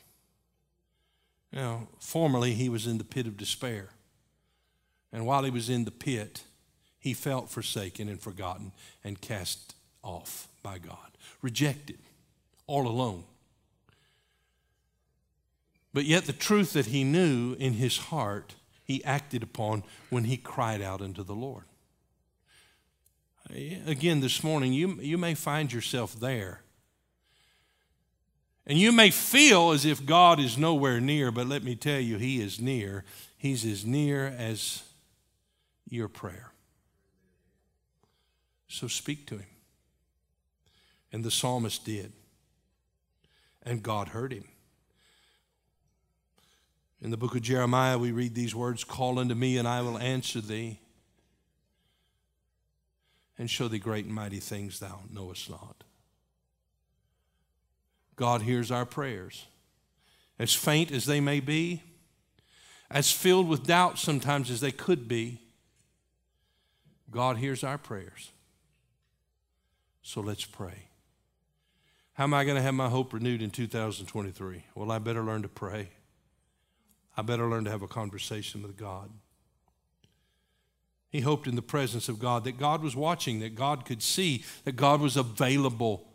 Now, 1.53 1.87
formerly 2.01 2.51
he 2.51 2.67
was 2.67 2.85
in 2.85 2.97
the 2.97 3.05
pit 3.05 3.25
of 3.25 3.37
despair. 3.37 3.87
And 5.13 5.25
while 5.25 5.45
he 5.45 5.51
was 5.51 5.69
in 5.69 5.85
the 5.85 5.89
pit, 5.89 6.43
he 6.99 7.13
felt 7.13 7.49
forsaken 7.49 8.09
and 8.09 8.19
forgotten 8.19 8.73
and 9.05 9.21
cast 9.21 9.73
off 10.03 10.49
by 10.63 10.79
God, 10.79 11.17
rejected, 11.41 11.99
all 12.67 12.89
alone. 12.89 13.23
But 15.93 16.05
yet, 16.05 16.25
the 16.25 16.33
truth 16.33 16.73
that 16.73 16.87
he 16.87 17.03
knew 17.03 17.55
in 17.59 17.73
his 17.73 17.97
heart, 17.97 18.55
he 18.83 19.03
acted 19.03 19.43
upon 19.43 19.83
when 20.09 20.25
he 20.25 20.37
cried 20.37 20.81
out 20.81 21.01
unto 21.01 21.23
the 21.23 21.35
Lord. 21.35 21.65
Again, 23.49 24.19
this 24.19 24.43
morning, 24.43 24.73
you, 24.73 24.99
you 25.01 25.17
may 25.17 25.33
find 25.33 25.73
yourself 25.73 26.19
there. 26.19 26.61
And 28.67 28.77
you 28.77 28.91
may 28.91 29.09
feel 29.09 29.71
as 29.71 29.83
if 29.83 30.05
God 30.05 30.39
is 30.39 30.55
nowhere 30.55 31.01
near, 31.01 31.31
but 31.31 31.47
let 31.47 31.63
me 31.63 31.75
tell 31.75 31.99
you, 31.99 32.17
He 32.17 32.39
is 32.39 32.59
near. 32.59 33.03
He's 33.35 33.65
as 33.65 33.83
near 33.83 34.27
as 34.27 34.83
your 35.89 36.07
prayer. 36.07 36.51
So 38.67 38.87
speak 38.87 39.25
to 39.27 39.37
Him. 39.37 39.47
And 41.11 41.23
the 41.23 41.31
psalmist 41.31 41.83
did. 41.83 42.13
And 43.63 43.81
God 43.81 44.09
heard 44.09 44.31
him. 44.31 44.45
In 47.01 47.11
the 47.11 47.17
book 47.17 47.35
of 47.35 47.41
Jeremiah, 47.41 47.97
we 47.97 48.11
read 48.11 48.35
these 48.35 48.53
words 48.53 48.83
Call 48.83 49.19
unto 49.19 49.35
me, 49.35 49.57
and 49.57 49.67
I 49.67 49.81
will 49.81 49.97
answer 49.97 50.41
thee, 50.41 50.79
and 53.37 53.49
show 53.49 53.67
thee 53.67 53.79
great 53.79 54.05
and 54.05 54.13
mighty 54.13 54.39
things 54.39 54.79
thou 54.79 55.01
knowest 55.11 55.49
not. 55.49 55.83
God 58.17 58.41
hears 58.41 58.69
our 58.69 58.85
prayers. 58.85 59.45
As 60.37 60.53
faint 60.53 60.91
as 60.91 61.05
they 61.05 61.19
may 61.19 61.39
be, 61.39 61.83
as 62.91 63.11
filled 63.11 63.47
with 63.47 63.67
doubt 63.67 63.97
sometimes 63.97 64.49
as 64.49 64.61
they 64.61 64.71
could 64.71 65.07
be, 65.07 65.41
God 67.11 67.37
hears 67.37 67.63
our 67.63 67.77
prayers. 67.77 68.31
So 70.01 70.21
let's 70.21 70.45
pray. 70.45 70.87
How 72.13 72.25
am 72.25 72.33
I 72.33 72.43
going 72.43 72.57
to 72.57 72.61
have 72.61 72.73
my 72.73 72.89
hope 72.89 73.13
renewed 73.13 73.41
in 73.41 73.51
2023? 73.51 74.65
Well, 74.75 74.91
I 74.91 74.99
better 74.99 75.23
learn 75.23 75.43
to 75.43 75.47
pray. 75.47 75.89
I 77.17 77.21
better 77.21 77.47
learn 77.47 77.65
to 77.65 77.71
have 77.71 77.81
a 77.81 77.87
conversation 77.87 78.61
with 78.61 78.77
God. 78.77 79.09
He 81.09 81.21
hoped 81.21 81.47
in 81.47 81.55
the 81.55 81.61
presence 81.61 82.07
of 82.07 82.19
God 82.19 82.43
that 82.43 82.57
God 82.57 82.83
was 82.83 82.95
watching, 82.95 83.39
that 83.39 83.55
God 83.55 83.85
could 83.85 84.03
see, 84.03 84.43
that 84.63 84.75
God 84.75 85.01
was 85.01 85.17
available 85.17 86.07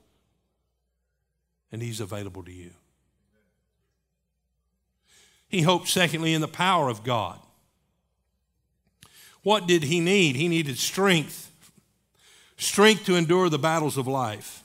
and 1.72 1.82
He's 1.82 2.00
available 2.00 2.44
to 2.44 2.52
you. 2.52 2.70
He 5.48 5.62
hoped, 5.62 5.88
secondly, 5.88 6.32
in 6.32 6.40
the 6.40 6.48
power 6.48 6.88
of 6.88 7.02
God. 7.04 7.38
What 9.42 9.66
did 9.66 9.82
he 9.84 10.00
need? 10.00 10.36
He 10.36 10.48
needed 10.48 10.78
strength 10.78 11.44
strength 12.56 13.04
to 13.06 13.16
endure 13.16 13.48
the 13.48 13.58
battles 13.58 13.96
of 13.96 14.06
life. 14.06 14.62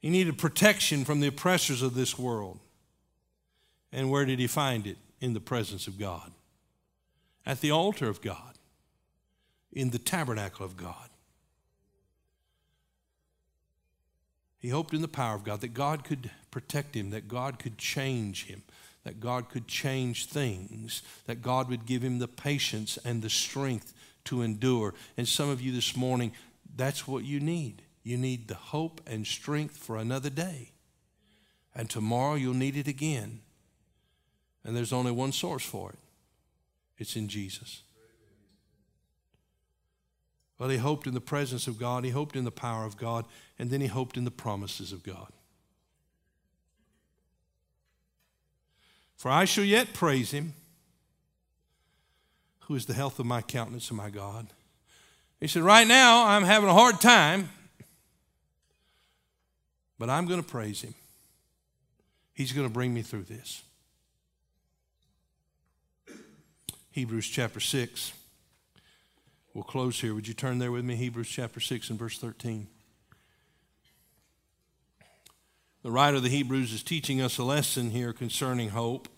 He 0.00 0.10
needed 0.10 0.38
protection 0.38 1.04
from 1.04 1.20
the 1.20 1.28
oppressors 1.28 1.82
of 1.82 1.94
this 1.94 2.18
world. 2.18 2.58
And 3.92 4.10
where 4.10 4.24
did 4.24 4.38
he 4.38 4.46
find 4.46 4.86
it? 4.86 4.98
In 5.20 5.34
the 5.34 5.40
presence 5.40 5.86
of 5.86 5.98
God, 5.98 6.32
at 7.44 7.60
the 7.60 7.70
altar 7.70 8.08
of 8.08 8.22
God, 8.22 8.54
in 9.72 9.90
the 9.90 9.98
tabernacle 9.98 10.64
of 10.64 10.76
God. 10.76 11.10
He 14.58 14.68
hoped 14.68 14.92
in 14.92 15.00
the 15.00 15.08
power 15.08 15.34
of 15.34 15.44
God 15.44 15.60
that 15.60 15.74
God 15.74 16.04
could 16.04 16.30
protect 16.50 16.94
him, 16.94 17.10
that 17.10 17.28
God 17.28 17.58
could 17.58 17.78
change 17.78 18.46
him, 18.46 18.62
that 19.04 19.20
God 19.20 19.48
could 19.48 19.66
change 19.66 20.26
things, 20.26 21.02
that 21.26 21.40
God 21.40 21.68
would 21.70 21.86
give 21.86 22.02
him 22.02 22.18
the 22.18 22.28
patience 22.28 22.98
and 23.04 23.22
the 23.22 23.30
strength 23.30 23.94
to 24.24 24.42
endure. 24.42 24.94
And 25.16 25.26
some 25.26 25.48
of 25.48 25.62
you 25.62 25.72
this 25.72 25.96
morning, 25.96 26.32
that's 26.76 27.08
what 27.08 27.24
you 27.24 27.40
need. 27.40 27.82
You 28.02 28.18
need 28.18 28.48
the 28.48 28.54
hope 28.54 29.00
and 29.06 29.26
strength 29.26 29.76
for 29.76 29.96
another 29.96 30.30
day. 30.30 30.72
And 31.74 31.88
tomorrow 31.88 32.34
you'll 32.34 32.54
need 32.54 32.76
it 32.76 32.88
again. 32.88 33.40
And 34.64 34.76
there's 34.76 34.92
only 34.92 35.12
one 35.12 35.32
source 35.32 35.64
for 35.64 35.90
it 35.90 35.98
it's 36.98 37.16
in 37.16 37.28
Jesus. 37.28 37.82
Well, 40.58 40.68
he 40.68 40.76
hoped 40.76 41.06
in 41.06 41.14
the 41.14 41.20
presence 41.22 41.66
of 41.66 41.78
God, 41.78 42.04
he 42.04 42.10
hoped 42.10 42.36
in 42.36 42.44
the 42.44 42.50
power 42.50 42.84
of 42.84 42.98
God, 42.98 43.24
and 43.58 43.70
then 43.70 43.80
he 43.80 43.86
hoped 43.86 44.18
in 44.18 44.24
the 44.24 44.30
promises 44.30 44.92
of 44.92 45.02
God. 45.02 45.32
For 49.16 49.30
I 49.30 49.46
shall 49.46 49.64
yet 49.64 49.94
praise 49.94 50.30
him, 50.30 50.52
who 52.64 52.74
is 52.74 52.84
the 52.84 52.92
health 52.92 53.18
of 53.18 53.24
my 53.24 53.40
countenance 53.40 53.88
and 53.88 53.96
my 53.96 54.10
God. 54.10 54.48
He 55.40 55.46
said, 55.46 55.62
Right 55.62 55.86
now, 55.86 56.26
I'm 56.26 56.44
having 56.44 56.68
a 56.68 56.74
hard 56.74 57.00
time, 57.00 57.48
but 59.98 60.10
I'm 60.10 60.26
going 60.26 60.42
to 60.42 60.48
praise 60.48 60.82
him. 60.82 60.94
He's 62.34 62.52
going 62.52 62.66
to 62.68 62.72
bring 62.72 62.92
me 62.92 63.00
through 63.00 63.24
this. 63.24 63.62
Hebrews 67.00 67.28
chapter 67.28 67.60
6. 67.60 68.12
We'll 69.54 69.64
close 69.64 69.98
here. 70.02 70.14
Would 70.14 70.28
you 70.28 70.34
turn 70.34 70.58
there 70.58 70.70
with 70.70 70.84
me? 70.84 70.96
Hebrews 70.96 71.30
chapter 71.30 71.58
6 71.58 71.88
and 71.88 71.98
verse 71.98 72.18
13. 72.18 72.66
The 75.82 75.90
writer 75.90 76.18
of 76.18 76.22
the 76.22 76.28
Hebrews 76.28 76.74
is 76.74 76.82
teaching 76.82 77.22
us 77.22 77.38
a 77.38 77.42
lesson 77.42 77.92
here 77.92 78.12
concerning 78.12 78.68
hope. 78.68 79.08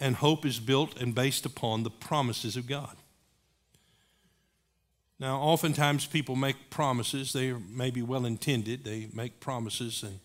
And 0.00 0.16
hope 0.16 0.46
is 0.46 0.58
built 0.58 0.98
and 0.98 1.14
based 1.14 1.44
upon 1.44 1.82
the 1.82 1.90
promises 1.90 2.56
of 2.56 2.66
God. 2.66 2.96
Now, 5.20 5.38
oftentimes 5.38 6.06
people 6.06 6.34
make 6.34 6.70
promises. 6.70 7.34
They 7.34 7.52
may 7.52 7.90
be 7.90 8.00
well 8.00 8.24
intended. 8.24 8.84
They 8.84 9.08
make 9.12 9.38
promises 9.38 10.02
and, 10.02 10.20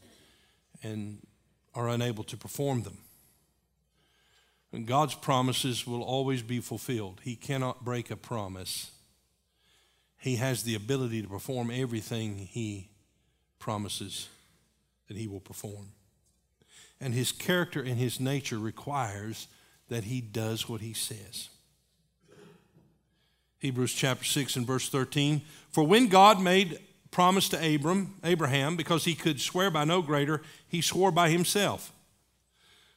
and 0.82 1.18
are 1.76 1.90
unable 1.90 2.24
to 2.24 2.38
perform 2.38 2.84
them. 2.84 3.00
God's 4.86 5.16
promises 5.16 5.86
will 5.86 6.02
always 6.02 6.42
be 6.42 6.60
fulfilled. 6.60 7.20
He 7.24 7.36
cannot 7.36 7.84
break 7.84 8.10
a 8.10 8.16
promise. 8.16 8.92
He 10.18 10.38
has 10.38 10.64
the 10.64 10.76
ability 10.76 11.22
to 11.22 11.28
perform 11.28 11.70
everything 11.72 12.38
He 12.38 12.90
promises 13.60 14.30
that 15.08 15.18
He 15.18 15.28
will 15.28 15.42
perform. 15.42 15.90
And 17.02 17.14
His 17.14 17.32
character 17.32 17.82
and 17.82 17.98
His 17.98 18.20
nature 18.20 18.60
requires 18.60 19.48
that 19.90 20.06
He 20.06 20.22
does 20.22 20.70
what 20.70 20.80
He 20.80 20.94
says. 20.94 21.50
Hebrews 23.60 23.94
chapter 23.94 24.24
6 24.24 24.56
and 24.56 24.66
verse 24.66 24.90
13. 24.90 25.42
For 25.70 25.86
when 25.86 26.08
God 26.08 26.42
made 26.42 26.80
promise 27.12 27.50
to 27.50 27.76
Abram, 27.76 28.16
Abraham, 28.24 28.76
because 28.76 29.06
he 29.06 29.14
could 29.14 29.40
swear 29.40 29.70
by 29.70 29.84
no 29.84 30.02
greater, 30.02 30.42
he 30.68 30.82
swore 30.82 31.12
by 31.12 31.30
himself 31.30 31.92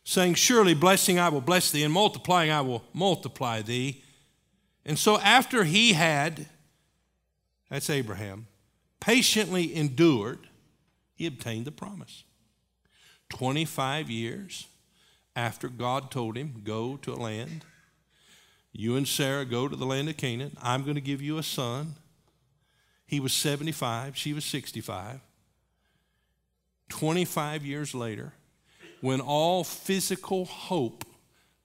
saying, 0.04 0.34
Surely 0.34 0.74
blessing 0.74 1.18
I 1.18 1.30
will 1.30 1.40
bless 1.40 1.70
thee, 1.70 1.82
and 1.82 1.92
multiplying 1.92 2.50
I 2.50 2.60
will 2.60 2.84
multiply 2.92 3.62
thee. 3.62 4.02
And 4.84 4.98
so 4.98 5.18
after 5.18 5.64
he 5.64 5.94
had, 5.94 6.46
that's 7.70 7.88
Abraham, 7.88 8.46
patiently 9.00 9.74
endured, 9.74 10.46
he 11.14 11.26
obtained 11.26 11.64
the 11.64 11.72
promise. 11.72 12.24
25 13.30 14.10
years 14.10 14.66
after 15.34 15.68
God 15.68 16.10
told 16.10 16.36
him, 16.36 16.60
Go 16.62 16.98
to 16.98 17.12
a 17.12 17.16
land, 17.16 17.64
you 18.72 18.96
and 18.96 19.08
Sarah 19.08 19.44
go 19.44 19.68
to 19.68 19.76
the 19.76 19.86
land 19.86 20.08
of 20.08 20.16
Canaan, 20.16 20.56
I'm 20.62 20.82
going 20.82 20.96
to 20.96 21.00
give 21.00 21.22
you 21.22 21.38
a 21.38 21.42
son. 21.42 21.94
He 23.06 23.20
was 23.20 23.32
75, 23.32 24.16
she 24.16 24.32
was 24.32 24.44
65. 24.44 25.20
25 26.90 27.64
years 27.64 27.94
later, 27.94 28.32
when 29.04 29.20
all 29.20 29.64
physical 29.64 30.46
hope 30.46 31.04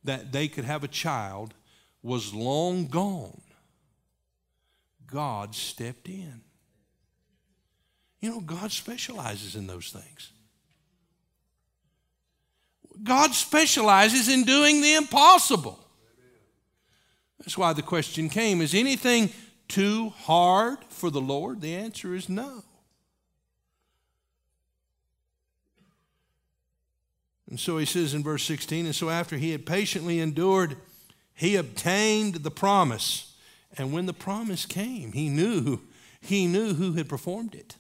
that 0.03 0.33
they 0.33 0.49
could 0.49 0.65
have 0.65 0.83
a 0.83 0.89
child 0.89 1.53
was 2.03 2.33
long 2.33 2.85
gone, 2.85 3.39
God 5.07 5.55
stepped 5.55 6.09
in. 6.09 6.41
You 8.19 8.31
know, 8.31 8.41
God 8.41 8.73
specializes 8.73 9.55
in 9.55 9.67
those 9.67 9.89
things. 9.89 10.33
God 13.01 13.33
specializes 13.33 14.27
in 14.27 14.43
doing 14.43 14.81
the 14.81 14.95
impossible. 14.95 15.79
That's 17.39 17.57
why 17.57 17.71
the 17.71 17.81
question 17.81 18.27
came 18.27 18.59
Is 18.59 18.73
anything 18.73 19.29
too 19.69 20.09
hard 20.09 20.79
for 20.89 21.09
the 21.09 21.21
Lord? 21.21 21.61
The 21.61 21.73
answer 21.73 22.13
is 22.13 22.27
no. 22.27 22.65
And 27.49 27.59
so 27.59 27.77
he 27.77 27.85
says 27.85 28.13
in 28.13 28.23
verse 28.23 28.43
16, 28.43 28.85
and 28.85 28.95
so 28.95 29.09
after 29.09 29.37
he 29.37 29.51
had 29.51 29.65
patiently 29.65 30.19
endured, 30.19 30.77
he 31.33 31.55
obtained 31.55 32.35
the 32.35 32.51
promise. 32.51 33.35
And 33.77 33.91
when 33.91 34.05
the 34.05 34.13
promise 34.13 34.65
came, 34.65 35.13
he 35.13 35.29
knew, 35.29 35.81
he 36.21 36.47
knew 36.47 36.73
who 36.73 36.93
had 36.93 37.09
performed 37.09 37.55
it. 37.55 37.75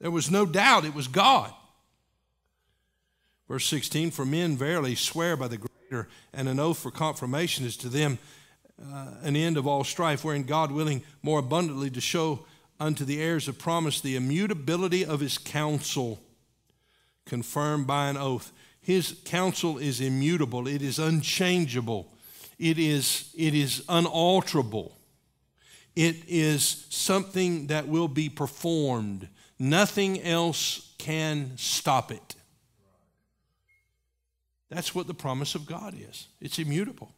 There 0.00 0.10
was 0.10 0.30
no 0.30 0.46
doubt 0.46 0.84
it 0.84 0.94
was 0.94 1.08
God. 1.08 1.52
Verse 3.48 3.66
16 3.66 4.10
For 4.10 4.24
men 4.24 4.56
verily 4.56 4.94
swear 4.94 5.36
by 5.36 5.48
the 5.48 5.58
greater, 5.58 6.08
and 6.32 6.48
an 6.48 6.58
oath 6.58 6.78
for 6.78 6.90
confirmation 6.90 7.64
is 7.64 7.76
to 7.78 7.88
them 7.88 8.18
uh, 8.82 9.12
an 9.22 9.36
end 9.36 9.56
of 9.56 9.66
all 9.66 9.84
strife, 9.84 10.24
wherein 10.24 10.42
God 10.42 10.70
willing 10.70 11.02
more 11.22 11.38
abundantly 11.38 11.90
to 11.90 12.00
show 12.00 12.44
unto 12.78 13.04
the 13.04 13.22
heirs 13.22 13.48
of 13.48 13.58
promise 13.58 14.00
the 14.00 14.16
immutability 14.16 15.04
of 15.04 15.20
his 15.20 15.38
counsel, 15.38 16.20
confirmed 17.26 17.86
by 17.86 18.08
an 18.08 18.16
oath. 18.16 18.52
His 18.80 19.20
counsel 19.24 19.78
is 19.78 20.00
immutable, 20.00 20.66
it 20.66 20.80
is 20.80 20.98
unchangeable, 20.98 22.12
it 22.58 22.78
is, 22.78 23.30
it 23.36 23.54
is 23.54 23.84
unalterable. 23.88 24.96
It 25.94 26.28
is 26.28 26.84
something 26.90 27.68
that 27.68 27.88
will 27.88 28.06
be 28.06 28.28
performed. 28.28 29.28
Nothing 29.58 30.20
else 30.20 30.92
can 30.98 31.52
stop 31.56 32.12
it. 32.12 32.34
That's 34.68 34.94
what 34.94 35.06
the 35.06 35.14
promise 35.14 35.54
of 35.54 35.66
God 35.66 35.94
is 35.94 36.28
it's 36.40 36.58
immutable. 36.58 37.12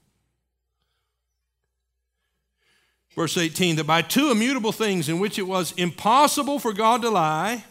Verse 3.15 3.37
18 3.37 3.77
that 3.77 3.87
by 3.87 4.03
two 4.03 4.31
immutable 4.31 4.71
things 4.71 5.09
in 5.09 5.19
which 5.19 5.39
it 5.39 5.49
was 5.49 5.73
impossible 5.73 6.61
for 6.61 6.73
God 6.73 7.03
to 7.03 7.11
lie, 7.11 7.65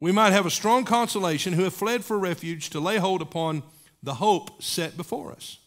we 0.00 0.12
might 0.12 0.32
have 0.32 0.46
a 0.46 0.50
strong 0.50 0.84
consolation 0.84 1.52
who 1.52 1.64
have 1.64 1.74
fled 1.74 2.04
for 2.04 2.18
refuge 2.18 2.70
to 2.70 2.80
lay 2.80 2.98
hold 2.98 3.20
upon 3.20 3.62
the 4.02 4.14
hope 4.14 4.62
set 4.62 4.96
before 4.96 5.32
us, 5.32 5.58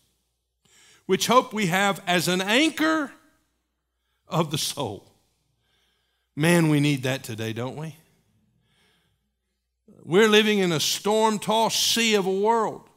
which 1.06 1.28
hope 1.28 1.54
we 1.54 1.68
have 1.68 2.02
as 2.08 2.28
an 2.28 2.42
anchor 2.42 3.12
of 4.28 4.52
the 4.52 4.58
soul. 4.58 5.12
Man, 6.36 6.70
we 6.70 6.80
need 6.80 7.04
that 7.04 7.24
today, 7.24 7.52
don't 7.52 7.76
we? 7.76 7.98
We're 10.04 10.30
living 10.30 10.60
in 10.60 10.72
a 10.72 10.80
storm 10.80 11.38
tossed 11.38 11.94
sea 11.94 12.16
of 12.16 12.26
a 12.26 12.32
world, 12.32 12.90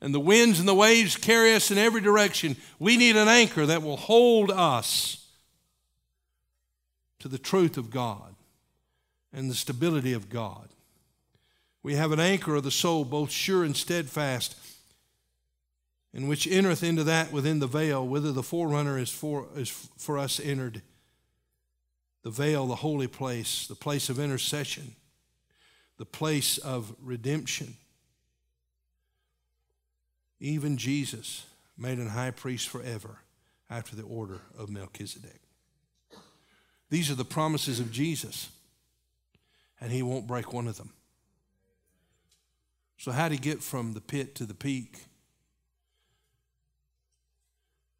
and 0.00 0.12
the 0.12 0.20
winds 0.20 0.58
and 0.58 0.68
the 0.68 0.74
waves 0.74 1.16
carry 1.16 1.54
us 1.54 1.70
in 1.70 1.78
every 1.78 2.00
direction. 2.00 2.56
We 2.80 2.96
need 2.96 3.16
an 3.16 3.28
anchor 3.28 3.64
that 3.64 3.82
will 3.82 3.96
hold 3.96 4.50
us 4.50 5.28
to 7.20 7.28
the 7.28 7.38
truth 7.38 7.78
of 7.78 7.90
God 7.90 8.33
and 9.34 9.50
the 9.50 9.54
stability 9.54 10.12
of 10.12 10.28
God. 10.28 10.68
We 11.82 11.96
have 11.96 12.12
an 12.12 12.20
anchor 12.20 12.54
of 12.54 12.62
the 12.62 12.70
soul, 12.70 13.04
both 13.04 13.30
sure 13.30 13.64
and 13.64 13.76
steadfast, 13.76 14.56
in 16.12 16.28
which 16.28 16.46
entereth 16.46 16.82
into 16.82 17.04
that 17.04 17.32
within 17.32 17.58
the 17.58 17.66
veil, 17.66 18.06
whither 18.06 18.32
the 18.32 18.42
forerunner 18.42 18.98
is 18.98 19.10
for, 19.10 19.48
is 19.56 19.68
for 19.98 20.16
us 20.16 20.40
entered. 20.40 20.80
The 22.22 22.30
veil, 22.30 22.66
the 22.66 22.76
holy 22.76 23.08
place, 23.08 23.66
the 23.66 23.74
place 23.74 24.08
of 24.08 24.18
intercession 24.18 24.94
the 25.96 26.04
place 26.04 26.58
of 26.58 26.94
redemption. 27.02 27.76
Even 30.40 30.76
Jesus 30.76 31.46
made 31.78 31.98
an 31.98 32.08
high 32.08 32.30
priest 32.30 32.68
forever 32.68 33.18
after 33.70 33.96
the 33.96 34.02
order 34.02 34.40
of 34.58 34.68
Melchizedek. 34.68 35.40
These 36.90 37.10
are 37.10 37.14
the 37.14 37.24
promises 37.24 37.80
of 37.80 37.90
Jesus, 37.90 38.50
and 39.84 39.92
he 39.92 40.02
won't 40.02 40.26
break 40.26 40.52
one 40.52 40.66
of 40.66 40.76
them. 40.76 40.90
So, 42.96 43.12
how 43.12 43.28
did 43.28 43.34
he 43.34 43.40
get 43.40 43.62
from 43.62 43.92
the 43.92 44.00
pit 44.00 44.34
to 44.36 44.46
the 44.46 44.54
peak? 44.54 45.04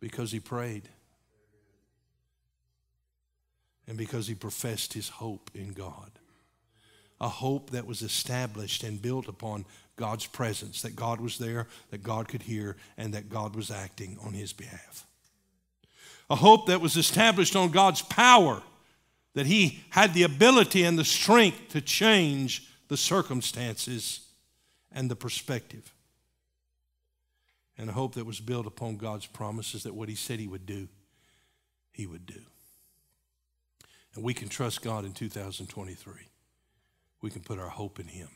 Because 0.01 0.33
he 0.33 0.41
prayed 0.41 0.89
and 3.87 3.97
because 3.97 4.27
he 4.27 4.35
professed 4.35 4.95
his 4.95 5.09
hope 5.09 5.51
in 5.55 5.73
God 5.73 6.11
a 7.21 7.29
hope 7.29 7.71
that 7.71 7.87
was 7.87 8.03
established 8.03 8.83
and 8.83 9.01
built 9.01 9.29
upon 9.29 9.65
God's 9.97 10.27
presence, 10.27 10.83
that 10.83 10.97
God 10.97 11.21
was 11.21 11.39
there, 11.39 11.69
that 11.91 12.03
God 12.03 12.29
could 12.29 12.43
hear, 12.43 12.77
and 12.99 13.15
that 13.15 13.31
God 13.31 13.55
was 13.55 13.71
acting 13.71 14.19
on 14.23 14.33
his 14.33 14.53
behalf. 14.53 15.07
A 16.29 16.35
hope 16.35 16.67
that 16.67 16.81
was 16.81 16.97
established 16.97 17.55
on 17.55 17.71
God's 17.71 18.03
power, 18.03 18.63
that 19.35 19.47
he 19.47 19.85
had 19.91 20.15
the 20.15 20.23
ability 20.23 20.85
and 20.85 20.99
the 20.99 21.05
strength 21.05 21.69
to 21.71 21.81
change 21.81 22.69
the 22.89 22.97
circumstances 22.97 24.21
and 24.93 25.11
the 25.11 25.17
perspective. 25.17 25.93
And 27.77 27.91
a 27.91 27.93
hope 27.93 28.15
that 28.15 28.27
was 28.27 28.41
built 28.41 28.67
upon 28.67 28.97
God's 28.97 29.27
promises 29.27 29.83
that 29.83 29.95
what 29.95 30.09
he 30.09 30.15
said 30.15 30.39
he 30.39 30.47
would 30.47 30.67
do, 30.67 30.89
he 31.93 32.07
would 32.07 32.27
do. 32.27 32.41
And 34.15 34.23
we 34.23 34.33
can 34.33 34.49
trust 34.49 34.83
God 34.83 35.05
in 35.05 35.13
2023 35.13 36.29
we 37.25 37.31
can 37.31 37.41
put 37.41 37.59
our 37.59 37.71
hope 37.71 37.99
in 37.99 38.07
Him. 38.07 38.29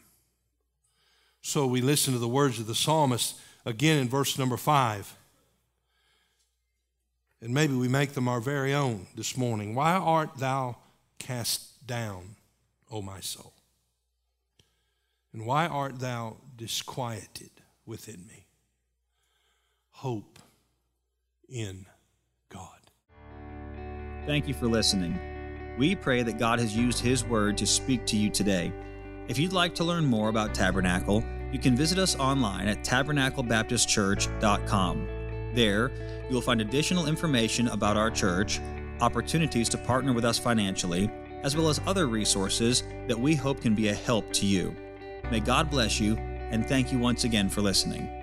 So 1.42 1.66
we 1.66 1.82
listen 1.82 2.14
to 2.14 2.18
the 2.18 2.26
words 2.26 2.58
of 2.58 2.66
the 2.66 2.74
psalmist 2.74 3.38
again 3.66 3.98
in 3.98 4.08
verse 4.08 4.38
number 4.38 4.56
five. 4.56 5.14
And 7.42 7.52
maybe 7.52 7.74
we 7.74 7.86
make 7.86 8.14
them 8.14 8.28
our 8.28 8.40
very 8.40 8.72
own 8.72 9.06
this 9.14 9.36
morning. 9.36 9.74
Why 9.74 9.92
art 9.92 10.38
thou 10.38 10.76
cast 11.18 11.86
down, 11.86 12.36
O 12.90 13.02
my 13.02 13.20
soul? 13.20 13.52
And 15.32 15.46
why 15.46 15.66
art 15.66 16.00
thou 16.00 16.38
disquieted 16.56 17.50
within 17.84 18.26
me? 18.26 18.46
Hope 19.90 20.38
in 21.48 21.86
God. 22.48 22.78
Thank 24.26 24.48
you 24.48 24.54
for 24.54 24.66
listening. 24.66 25.18
We 25.78 25.94
pray 25.94 26.22
that 26.22 26.38
God 26.38 26.58
has 26.58 26.74
used 26.76 27.00
His 27.00 27.24
Word 27.24 27.56
to 27.58 27.66
speak 27.66 28.06
to 28.06 28.16
you 28.16 28.30
today. 28.30 28.72
If 29.28 29.38
you'd 29.38 29.52
like 29.52 29.74
to 29.76 29.84
learn 29.84 30.06
more 30.06 30.28
about 30.28 30.54
Tabernacle, 30.54 31.22
you 31.52 31.58
can 31.58 31.76
visit 31.76 31.98
us 31.98 32.16
online 32.16 32.68
at 32.68 32.84
tabernaclebaptistchurch.com. 32.84 35.08
There, 35.54 35.90
you'll 36.30 36.42
find 36.42 36.60
additional 36.60 37.06
information 37.06 37.68
about 37.68 37.96
our 37.96 38.10
church, 38.10 38.60
opportunities 39.00 39.68
to 39.70 39.78
partner 39.78 40.12
with 40.12 40.24
us 40.24 40.38
financially, 40.38 41.10
as 41.42 41.56
well 41.56 41.68
as 41.68 41.80
other 41.86 42.06
resources 42.06 42.82
that 43.06 43.18
we 43.18 43.34
hope 43.34 43.60
can 43.60 43.74
be 43.74 43.88
a 43.88 43.94
help 43.94 44.32
to 44.34 44.46
you. 44.46 44.74
May 45.30 45.40
God 45.40 45.70
bless 45.70 46.00
you, 46.00 46.16
and 46.16 46.66
thank 46.66 46.92
you 46.92 46.98
once 46.98 47.24
again 47.24 47.48
for 47.48 47.60
listening. 47.60 48.17